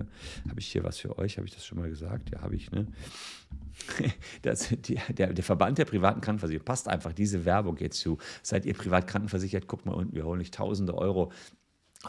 habe 0.50 0.60
ich 0.60 0.68
hier 0.68 0.84
was 0.84 0.98
für 0.98 1.18
euch, 1.18 1.38
habe 1.38 1.48
ich 1.48 1.54
das 1.54 1.65
schon 1.65 1.77
mal 1.77 1.88
gesagt? 1.88 2.32
Ja, 2.32 2.42
habe 2.42 2.56
ich, 2.56 2.70
ne? 2.72 2.86
Das, 4.42 4.68
die, 4.70 5.00
der, 5.10 5.32
der, 5.32 5.44
Verband 5.44 5.77
der 5.77 5.86
privaten 5.86 6.20
Krankenversicherung 6.20 6.65
passt 6.65 6.89
einfach 6.89 7.13
diese 7.13 7.46
Werbung 7.46 7.77
jetzt 7.77 8.00
zu. 8.00 8.18
Seid 8.44 8.65
ihr 8.65 8.74
privat 8.74 9.08
krankenversichert? 9.08 9.68
Guckt 9.68 9.86
mal 9.86 9.94
unten, 9.94 10.15
wir 10.15 10.25
holen 10.25 10.39
nicht 10.39 10.54
tausende 10.54 10.98
Euro 10.98 11.32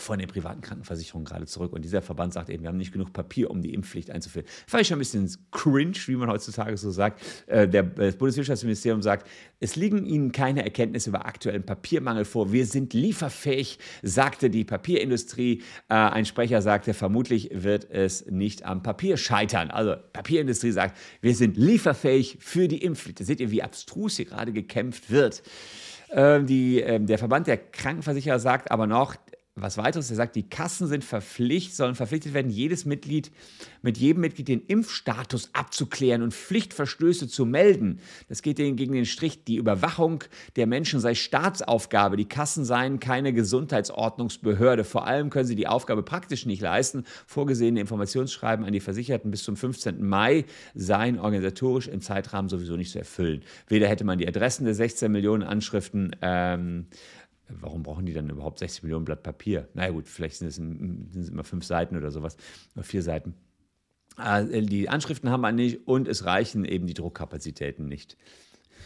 von 0.00 0.18
den 0.18 0.28
privaten 0.28 0.60
Krankenversicherungen 0.60 1.24
gerade 1.24 1.46
zurück. 1.46 1.72
Und 1.72 1.84
dieser 1.84 2.02
Verband 2.02 2.32
sagt 2.32 2.50
eben, 2.50 2.62
wir 2.62 2.68
haben 2.68 2.76
nicht 2.76 2.92
genug 2.92 3.12
Papier, 3.12 3.50
um 3.50 3.62
die 3.62 3.74
Impfpflicht 3.74 4.10
einzuführen. 4.10 4.46
Fand 4.66 4.82
ich 4.82 4.88
schon 4.88 4.96
ein 4.96 5.00
bisschen 5.00 5.30
cringe, 5.50 5.96
wie 6.06 6.16
man 6.16 6.30
heutzutage 6.30 6.76
so 6.76 6.90
sagt. 6.90 7.22
Äh, 7.46 7.68
der, 7.68 7.82
das 7.82 8.16
Bundeswirtschaftsministerium 8.16 9.02
sagt, 9.02 9.26
es 9.60 9.76
liegen 9.76 10.04
Ihnen 10.06 10.32
keine 10.32 10.64
Erkenntnisse 10.64 11.10
über 11.10 11.26
aktuellen 11.26 11.64
Papiermangel 11.64 12.24
vor. 12.24 12.52
Wir 12.52 12.66
sind 12.66 12.92
lieferfähig, 12.94 13.78
sagte 14.02 14.50
die 14.50 14.64
Papierindustrie. 14.64 15.62
Äh, 15.88 15.94
ein 15.94 16.26
Sprecher 16.26 16.62
sagte, 16.62 16.94
vermutlich 16.94 17.50
wird 17.52 17.90
es 17.90 18.26
nicht 18.26 18.64
am 18.64 18.82
Papier 18.82 19.16
scheitern. 19.16 19.70
Also 19.70 19.94
Papierindustrie 20.12 20.72
sagt, 20.72 20.96
wir 21.20 21.34
sind 21.34 21.56
lieferfähig 21.56 22.38
für 22.40 22.68
die 22.68 22.82
Impfpflicht. 22.82 23.20
Da 23.20 23.24
seht 23.24 23.40
ihr, 23.40 23.50
wie 23.50 23.62
abstrus 23.62 24.16
hier 24.16 24.26
gerade 24.26 24.52
gekämpft 24.52 25.10
wird. 25.10 25.42
Ähm, 26.10 26.46
die, 26.46 26.80
ähm, 26.80 27.06
der 27.06 27.18
Verband 27.18 27.46
der 27.46 27.56
Krankenversicherer 27.56 28.38
sagt 28.38 28.70
aber 28.70 28.86
noch, 28.86 29.16
was 29.58 29.78
weiteres, 29.78 30.10
er 30.10 30.16
sagt, 30.16 30.36
die 30.36 30.48
Kassen 30.48 30.86
sind 30.86 31.02
verpflichtet, 31.02 31.76
sollen 31.76 31.94
verpflichtet 31.94 32.34
werden, 32.34 32.50
jedes 32.50 32.84
Mitglied 32.84 33.32
mit 33.80 33.96
jedem 33.96 34.20
Mitglied 34.20 34.48
den 34.48 34.60
Impfstatus 34.60 35.48
abzuklären 35.54 36.20
und 36.20 36.34
Pflichtverstöße 36.34 37.26
zu 37.26 37.46
melden. 37.46 38.00
Das 38.28 38.42
geht 38.42 38.58
denen 38.58 38.76
gegen 38.76 38.92
den 38.92 39.06
Strich. 39.06 39.44
Die 39.44 39.56
Überwachung 39.56 40.24
der 40.56 40.66
Menschen 40.66 41.00
sei 41.00 41.14
Staatsaufgabe. 41.14 42.18
Die 42.18 42.28
Kassen 42.28 42.66
seien 42.66 43.00
keine 43.00 43.32
Gesundheitsordnungsbehörde. 43.32 44.84
Vor 44.84 45.06
allem 45.06 45.30
können 45.30 45.46
sie 45.46 45.56
die 45.56 45.68
Aufgabe 45.68 46.02
praktisch 46.02 46.44
nicht 46.44 46.60
leisten. 46.60 47.04
Vorgesehene 47.26 47.80
Informationsschreiben 47.80 48.66
an 48.66 48.74
die 48.74 48.80
Versicherten 48.80 49.30
bis 49.30 49.42
zum 49.42 49.56
15. 49.56 50.06
Mai 50.06 50.44
seien 50.74 51.18
organisatorisch 51.18 51.88
im 51.88 52.02
Zeitrahmen 52.02 52.50
sowieso 52.50 52.76
nicht 52.76 52.92
zu 52.92 52.98
erfüllen. 52.98 53.42
Weder 53.68 53.88
hätte 53.88 54.04
man 54.04 54.18
die 54.18 54.28
Adressen 54.28 54.66
der 54.66 54.74
16 54.74 55.10
Millionen 55.10 55.42
Anschriften 55.42 56.14
ähm, 56.20 56.88
Warum 57.48 57.82
brauchen 57.82 58.06
die 58.06 58.12
dann 58.12 58.28
überhaupt 58.28 58.58
60 58.58 58.82
Millionen 58.82 59.04
Blatt 59.04 59.22
Papier? 59.22 59.68
Na 59.74 59.82
naja, 59.82 59.92
gut, 59.92 60.08
vielleicht 60.08 60.36
sind 60.36 60.48
es, 60.48 60.56
sind 60.56 61.16
es 61.16 61.28
immer 61.28 61.44
fünf 61.44 61.64
Seiten 61.64 61.96
oder 61.96 62.10
sowas, 62.10 62.36
oder 62.74 62.84
vier 62.84 63.02
Seiten. 63.02 63.34
Äh, 64.18 64.62
die 64.62 64.88
Anschriften 64.88 65.30
haben 65.30 65.42
wir 65.42 65.52
nicht 65.52 65.86
und 65.86 66.08
es 66.08 66.24
reichen 66.24 66.64
eben 66.64 66.86
die 66.86 66.94
Druckkapazitäten 66.94 67.86
nicht. 67.86 68.16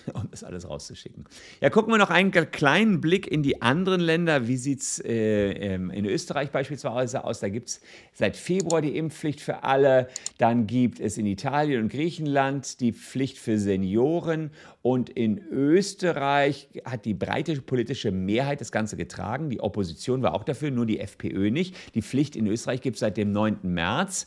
um 0.15 0.29
das 0.31 0.45
alles 0.45 0.69
rauszuschicken. 0.69 1.25
Ja, 1.61 1.71
gucken 1.71 1.93
wir 1.93 1.99
noch 1.99 2.11
einen 2.11 2.31
kleinen 2.31 3.01
Blick 3.01 3.27
in 3.27 3.43
die 3.43 3.63
anderen 3.63 4.01
Länder. 4.01 4.49
Wie 4.49 4.57
sieht 4.57 4.81
es 4.81 4.99
äh, 5.05 5.51
ähm, 5.53 5.91
in 5.91 6.05
Österreich 6.05 6.51
beispielsweise 6.51 7.25
aus? 7.25 7.41
Da 7.41 7.49
gibt 7.49 7.69
es 7.69 7.81
seit 8.13 8.37
Februar 8.37 8.83
die 8.83 8.97
Impfpflicht 8.97 9.41
für 9.41 9.65
alle. 9.65 10.09
Dann 10.39 10.67
gibt 10.67 11.01
es 11.01 11.19
in 11.19 11.27
Italien 11.27 11.83
und 11.83 11.93
Griechenland 11.93 12.81
die 12.81 12.93
Pflicht 12.93 13.39
für 13.39 13.59
Senioren. 13.59 14.51
Und 14.83 15.11
in 15.11 15.39
Österreich 15.51 16.69
hat 16.87 17.05
die 17.05 17.13
breite 17.13 17.61
politische 17.61 18.13
Mehrheit 18.13 18.61
das 18.63 18.73
Ganze 18.73 18.97
getragen. 18.97 19.51
Die 19.51 19.61
Opposition 19.61 20.23
war 20.23 20.35
auch 20.35 20.45
dafür, 20.45 20.71
nur 20.71 20.87
die 20.87 21.01
FPÖ 21.01 21.51
nicht. 21.51 21.77
Die 21.95 22.03
Pflicht 22.03 22.35
in 22.35 22.47
Österreich 22.47 22.81
gibt 22.81 22.97
es 22.97 23.01
seit 23.01 23.19
dem 23.19 23.31
9. 23.33 23.59
März. 23.63 24.27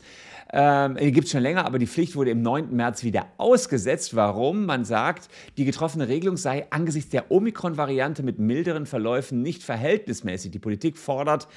Ähm, 0.52 0.96
die 0.96 1.10
gibt 1.10 1.26
es 1.26 1.32
schon 1.32 1.42
länger, 1.42 1.66
aber 1.66 1.80
die 1.80 1.88
Pflicht 1.88 2.14
wurde 2.14 2.30
im 2.30 2.42
9. 2.42 2.74
März 2.74 3.02
wieder 3.02 3.26
ausgesetzt. 3.38 4.14
Warum? 4.14 4.66
Man 4.66 4.84
sagt, 4.84 5.28
die 5.56 5.63
getroffene 5.64 6.08
Regelung 6.08 6.36
sei 6.36 6.70
angesichts 6.70 7.10
der 7.10 7.30
Omikron-Variante 7.30 8.22
mit 8.22 8.38
milderen 8.38 8.86
Verläufen 8.86 9.42
nicht 9.42 9.62
verhältnismäßig. 9.62 10.50
Die 10.50 10.58
Politik 10.58 10.98
fordert, 10.98 11.48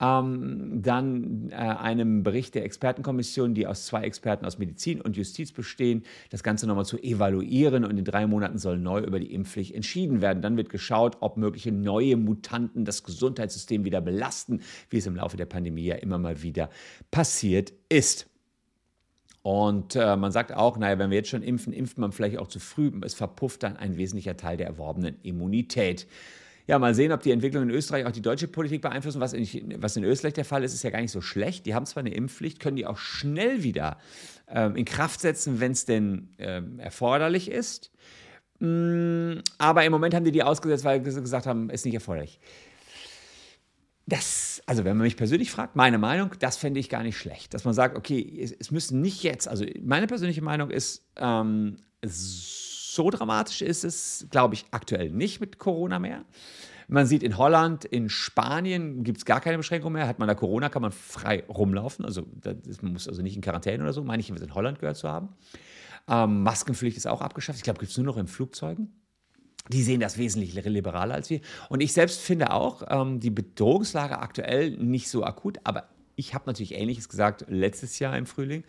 ähm, 0.00 0.82
dann 0.82 1.50
äh, 1.50 1.54
einem 1.54 2.22
Bericht 2.24 2.54
der 2.54 2.64
Expertenkommission, 2.64 3.54
die 3.54 3.66
aus 3.66 3.86
zwei 3.86 4.02
Experten 4.02 4.44
aus 4.44 4.58
Medizin 4.58 5.00
und 5.00 5.16
Justiz 5.16 5.52
bestehen, 5.52 6.02
das 6.30 6.42
Ganze 6.42 6.66
nochmal 6.66 6.84
zu 6.84 6.98
evaluieren 6.98 7.84
und 7.84 7.96
in 7.96 8.04
drei 8.04 8.26
Monaten 8.26 8.58
soll 8.58 8.78
neu 8.78 9.00
über 9.00 9.20
die 9.20 9.32
Impfpflicht 9.32 9.74
entschieden 9.74 10.20
werden. 10.20 10.42
Dann 10.42 10.56
wird 10.56 10.68
geschaut, 10.68 11.18
ob 11.20 11.36
mögliche 11.36 11.70
neue 11.70 12.16
Mutanten 12.16 12.84
das 12.84 13.04
Gesundheitssystem 13.04 13.84
wieder 13.84 14.00
belasten, 14.00 14.62
wie 14.90 14.98
es 14.98 15.06
im 15.06 15.16
Laufe 15.16 15.36
der 15.36 15.46
Pandemie 15.46 15.84
ja 15.84 15.96
immer 15.96 16.18
mal 16.18 16.42
wieder 16.42 16.70
passiert 17.10 17.72
ist. 17.88 18.28
Und 19.44 19.94
äh, 19.94 20.16
man 20.16 20.32
sagt 20.32 20.54
auch, 20.54 20.78
naja, 20.78 20.98
wenn 20.98 21.10
wir 21.10 21.18
jetzt 21.18 21.28
schon 21.28 21.42
impfen, 21.42 21.74
impft 21.74 21.98
man 21.98 22.12
vielleicht 22.12 22.38
auch 22.38 22.48
zu 22.48 22.60
früh. 22.60 22.90
Es 23.02 23.12
verpufft 23.12 23.62
dann 23.62 23.76
ein 23.76 23.98
wesentlicher 23.98 24.38
Teil 24.38 24.56
der 24.56 24.66
erworbenen 24.66 25.16
Immunität. 25.22 26.06
Ja, 26.66 26.78
mal 26.78 26.94
sehen, 26.94 27.12
ob 27.12 27.20
die 27.20 27.30
Entwicklung 27.30 27.64
in 27.64 27.70
Österreich 27.70 28.06
auch 28.06 28.10
die 28.10 28.22
deutsche 28.22 28.48
Politik 28.48 28.80
beeinflussen. 28.80 29.20
Was 29.20 29.34
in, 29.34 29.82
was 29.82 29.98
in 29.98 30.04
Österreich 30.04 30.32
der 30.32 30.46
Fall 30.46 30.64
ist, 30.64 30.72
ist 30.72 30.82
ja 30.82 30.88
gar 30.88 31.02
nicht 31.02 31.10
so 31.10 31.20
schlecht. 31.20 31.66
Die 31.66 31.74
haben 31.74 31.84
zwar 31.84 32.00
eine 32.00 32.14
Impfpflicht, 32.14 32.58
können 32.58 32.76
die 32.76 32.86
auch 32.86 32.96
schnell 32.96 33.62
wieder 33.62 33.98
ähm, 34.48 34.76
in 34.76 34.86
Kraft 34.86 35.20
setzen, 35.20 35.60
wenn 35.60 35.72
es 35.72 35.84
denn 35.84 36.30
ähm, 36.38 36.78
erforderlich 36.78 37.50
ist. 37.50 37.90
Mm, 38.60 39.40
aber 39.58 39.84
im 39.84 39.92
Moment 39.92 40.14
haben 40.14 40.24
die 40.24 40.32
die 40.32 40.42
ausgesetzt, 40.42 40.84
weil 40.84 41.04
sie 41.04 41.20
gesagt 41.20 41.44
haben, 41.44 41.68
ist 41.68 41.84
nicht 41.84 41.94
erforderlich. 41.94 42.40
Das, 44.06 44.62
also 44.66 44.84
wenn 44.84 44.96
man 44.96 45.04
mich 45.04 45.16
persönlich 45.16 45.50
fragt, 45.50 45.76
meine 45.76 45.96
Meinung, 45.98 46.32
das 46.38 46.56
fände 46.56 46.78
ich 46.78 46.90
gar 46.90 47.02
nicht 47.02 47.16
schlecht. 47.16 47.54
Dass 47.54 47.64
man 47.64 47.72
sagt, 47.72 47.96
okay, 47.96 48.38
es, 48.40 48.52
es 48.52 48.70
müssen 48.70 49.00
nicht 49.00 49.22
jetzt, 49.22 49.48
also 49.48 49.64
meine 49.82 50.06
persönliche 50.06 50.42
Meinung 50.42 50.70
ist, 50.70 51.06
ähm, 51.16 51.76
so 52.02 53.10
dramatisch 53.10 53.62
ist 53.62 53.84
es, 53.84 54.26
glaube 54.30 54.54
ich, 54.54 54.66
aktuell 54.70 55.10
nicht 55.10 55.40
mit 55.40 55.58
Corona 55.58 55.98
mehr. 55.98 56.24
Man 56.86 57.06
sieht 57.06 57.22
in 57.22 57.38
Holland, 57.38 57.84
in 57.86 58.10
Spanien 58.10 59.04
gibt 59.04 59.18
es 59.18 59.24
gar 59.24 59.40
keine 59.40 59.56
Beschränkung 59.56 59.92
mehr. 59.92 60.06
Hat 60.06 60.18
man 60.18 60.28
da 60.28 60.34
Corona, 60.34 60.68
kann 60.68 60.82
man 60.82 60.92
frei 60.92 61.44
rumlaufen. 61.48 62.04
Also 62.04 62.26
ist, 62.66 62.82
man 62.82 62.92
muss 62.92 63.08
also 63.08 63.22
nicht 63.22 63.36
in 63.36 63.42
Quarantäne 63.42 63.82
oder 63.82 63.92
so, 63.92 64.04
meine 64.04 64.20
ich, 64.20 64.28
in 64.28 64.54
Holland 64.54 64.78
gehört 64.80 64.98
zu 64.98 65.08
haben. 65.08 65.30
Ähm, 66.08 66.42
Maskenpflicht 66.42 66.96
ist 66.96 67.06
auch 67.06 67.22
abgeschafft. 67.22 67.58
Ich 67.58 67.64
glaube, 67.64 67.78
gibt 67.78 67.90
es 67.90 67.96
nur 67.96 68.06
noch 68.06 68.18
in 68.18 68.26
Flugzeugen. 68.26 68.92
Die 69.72 69.82
sehen 69.82 70.00
das 70.00 70.18
wesentlich 70.18 70.54
liberaler 70.54 71.14
als 71.14 71.30
wir. 71.30 71.40
Und 71.70 71.80
ich 71.80 71.92
selbst 71.92 72.20
finde 72.20 72.52
auch 72.52 72.82
ähm, 72.88 73.20
die 73.20 73.30
Bedrohungslage 73.30 74.18
aktuell 74.18 74.72
nicht 74.72 75.08
so 75.08 75.24
akut. 75.24 75.58
Aber 75.64 75.88
ich 76.16 76.34
habe 76.34 76.44
natürlich 76.46 76.74
Ähnliches 76.74 77.08
gesagt 77.08 77.46
letztes 77.48 77.98
Jahr 77.98 78.16
im 78.16 78.26
Frühling 78.26 78.64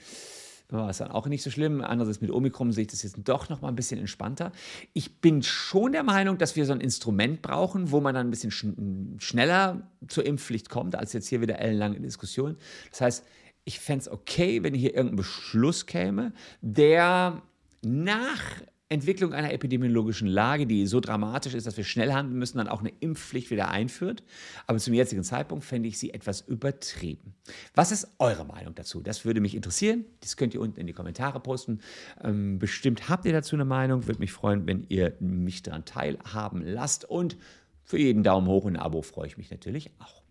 war 0.69 0.89
es 0.89 0.97
dann 0.97 1.11
auch 1.11 1.27
nicht 1.27 1.43
so 1.43 1.51
schlimm. 1.51 1.81
Andererseits 1.81 2.21
mit 2.21 2.31
Omikron 2.31 2.71
sehe 2.71 2.83
ich 2.83 2.87
das 2.87 3.03
jetzt 3.03 3.17
doch 3.23 3.49
noch 3.49 3.61
mal 3.61 3.69
ein 3.69 3.75
bisschen 3.75 3.99
entspannter. 3.99 4.51
Ich 4.93 5.21
bin 5.21 5.43
schon 5.43 5.91
der 5.91 6.03
Meinung, 6.03 6.37
dass 6.37 6.55
wir 6.55 6.65
so 6.65 6.73
ein 6.73 6.81
Instrument 6.81 7.41
brauchen, 7.41 7.91
wo 7.91 8.01
man 8.01 8.15
dann 8.15 8.27
ein 8.27 8.31
bisschen 8.31 8.51
schn 8.51 9.17
schneller 9.19 9.87
zur 10.07 10.25
Impfpflicht 10.25 10.69
kommt, 10.69 10.95
als 10.95 11.13
jetzt 11.13 11.27
hier 11.27 11.41
wieder 11.41 11.59
ellenlang 11.59 11.93
in 11.93 12.03
Diskussion. 12.03 12.57
Das 12.91 13.01
heißt, 13.01 13.25
ich 13.63 13.79
fände 13.79 14.01
es 14.01 14.09
okay, 14.09 14.63
wenn 14.63 14.73
hier 14.73 14.93
irgendein 14.93 15.17
Beschluss 15.17 15.85
käme, 15.85 16.33
der 16.61 17.41
nach 17.81 18.41
Entwicklung 18.87 19.33
einer 19.33 19.51
epidemiologischen 19.51 20.27
Lage, 20.27 20.67
die 20.67 20.85
so 20.85 20.99
dramatisch 20.99 21.55
ist, 21.55 21.65
dass 21.65 21.75
wir 21.75 21.83
schnell 21.83 22.13
handeln 22.13 22.37
müssen, 22.37 22.59
dann 22.59 22.67
auch 22.67 22.81
eine 22.81 22.91
Impfpflicht 22.99 23.49
wieder 23.49 23.69
einführt. 23.69 24.21
Aber 24.67 24.77
zum 24.77 24.93
jetzigen 24.93 25.23
Zeitpunkt 25.23 25.65
fände 25.65 25.89
ich 25.89 25.97
sie 25.97 26.13
etwas 26.13 26.41
übertrieben. 26.41 27.33
Was 27.73 27.91
ist 27.91 28.07
eure 28.19 28.45
Meinung 28.45 28.75
dazu? 28.75 29.01
Das 29.01 29.25
würde 29.25 29.41
mich 29.41 29.55
interessieren. 29.55 30.05
Das 30.21 30.37
könnt 30.37 30.53
ihr 30.53 30.61
unten 30.61 30.79
in 30.79 30.85
die 30.85 30.93
Kommentare 30.93 31.39
posten. 31.39 31.79
Ähm, 32.23 32.59
bestimmt 32.59 33.09
habt 33.09 33.25
ihr 33.25 33.33
dazu 33.33 33.55
eine 33.55 33.65
Meinung. 33.65 34.05
Würde 34.05 34.19
mich 34.19 34.31
freuen, 34.31 34.67
wenn 34.67 34.85
ihr 34.89 35.13
mich 35.19 35.63
daran 35.63 35.85
teilhaben 35.85 36.61
lasst. 36.63 37.05
Und 37.05 37.37
für 37.83 37.97
jeden 37.97 38.21
Daumen 38.21 38.47
hoch 38.47 38.65
und 38.65 38.75
ein 38.75 38.81
Abo 38.81 39.01
freue 39.01 39.25
ich 39.25 39.37
mich 39.37 39.49
natürlich 39.49 39.89
auch. 39.97 40.21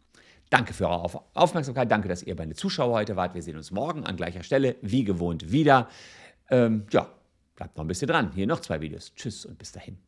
Danke 0.51 0.75
für 0.75 0.88
eure 0.88 1.23
Aufmerksamkeit. 1.35 1.90
Danke, 1.90 2.07
dass 2.07 2.23
ihr 2.23 2.37
meine 2.37 2.55
Zuschauer 2.55 2.95
heute 2.95 3.17
wart. 3.17 3.35
Wir 3.35 3.43
sehen 3.43 3.57
uns 3.57 3.73
morgen 3.73 4.05
an 4.05 4.17
gleicher 4.17 4.45
Stelle, 4.45 4.77
wie 4.81 5.03
gewohnt, 5.03 5.51
wieder. 5.51 5.88
Ähm, 6.51 6.85
ja, 6.93 7.09
Bleibt 7.57 7.77
noch 7.77 7.85
ein 7.85 7.88
bisschen 7.88 8.09
dran. 8.09 8.33
Hier 8.35 8.47
noch 8.47 8.61
zwei 8.61 8.81
Videos. 8.81 9.12
Tschüss 9.14 9.47
und 9.47 9.59
bis 9.59 9.73
dahin. 9.73 9.99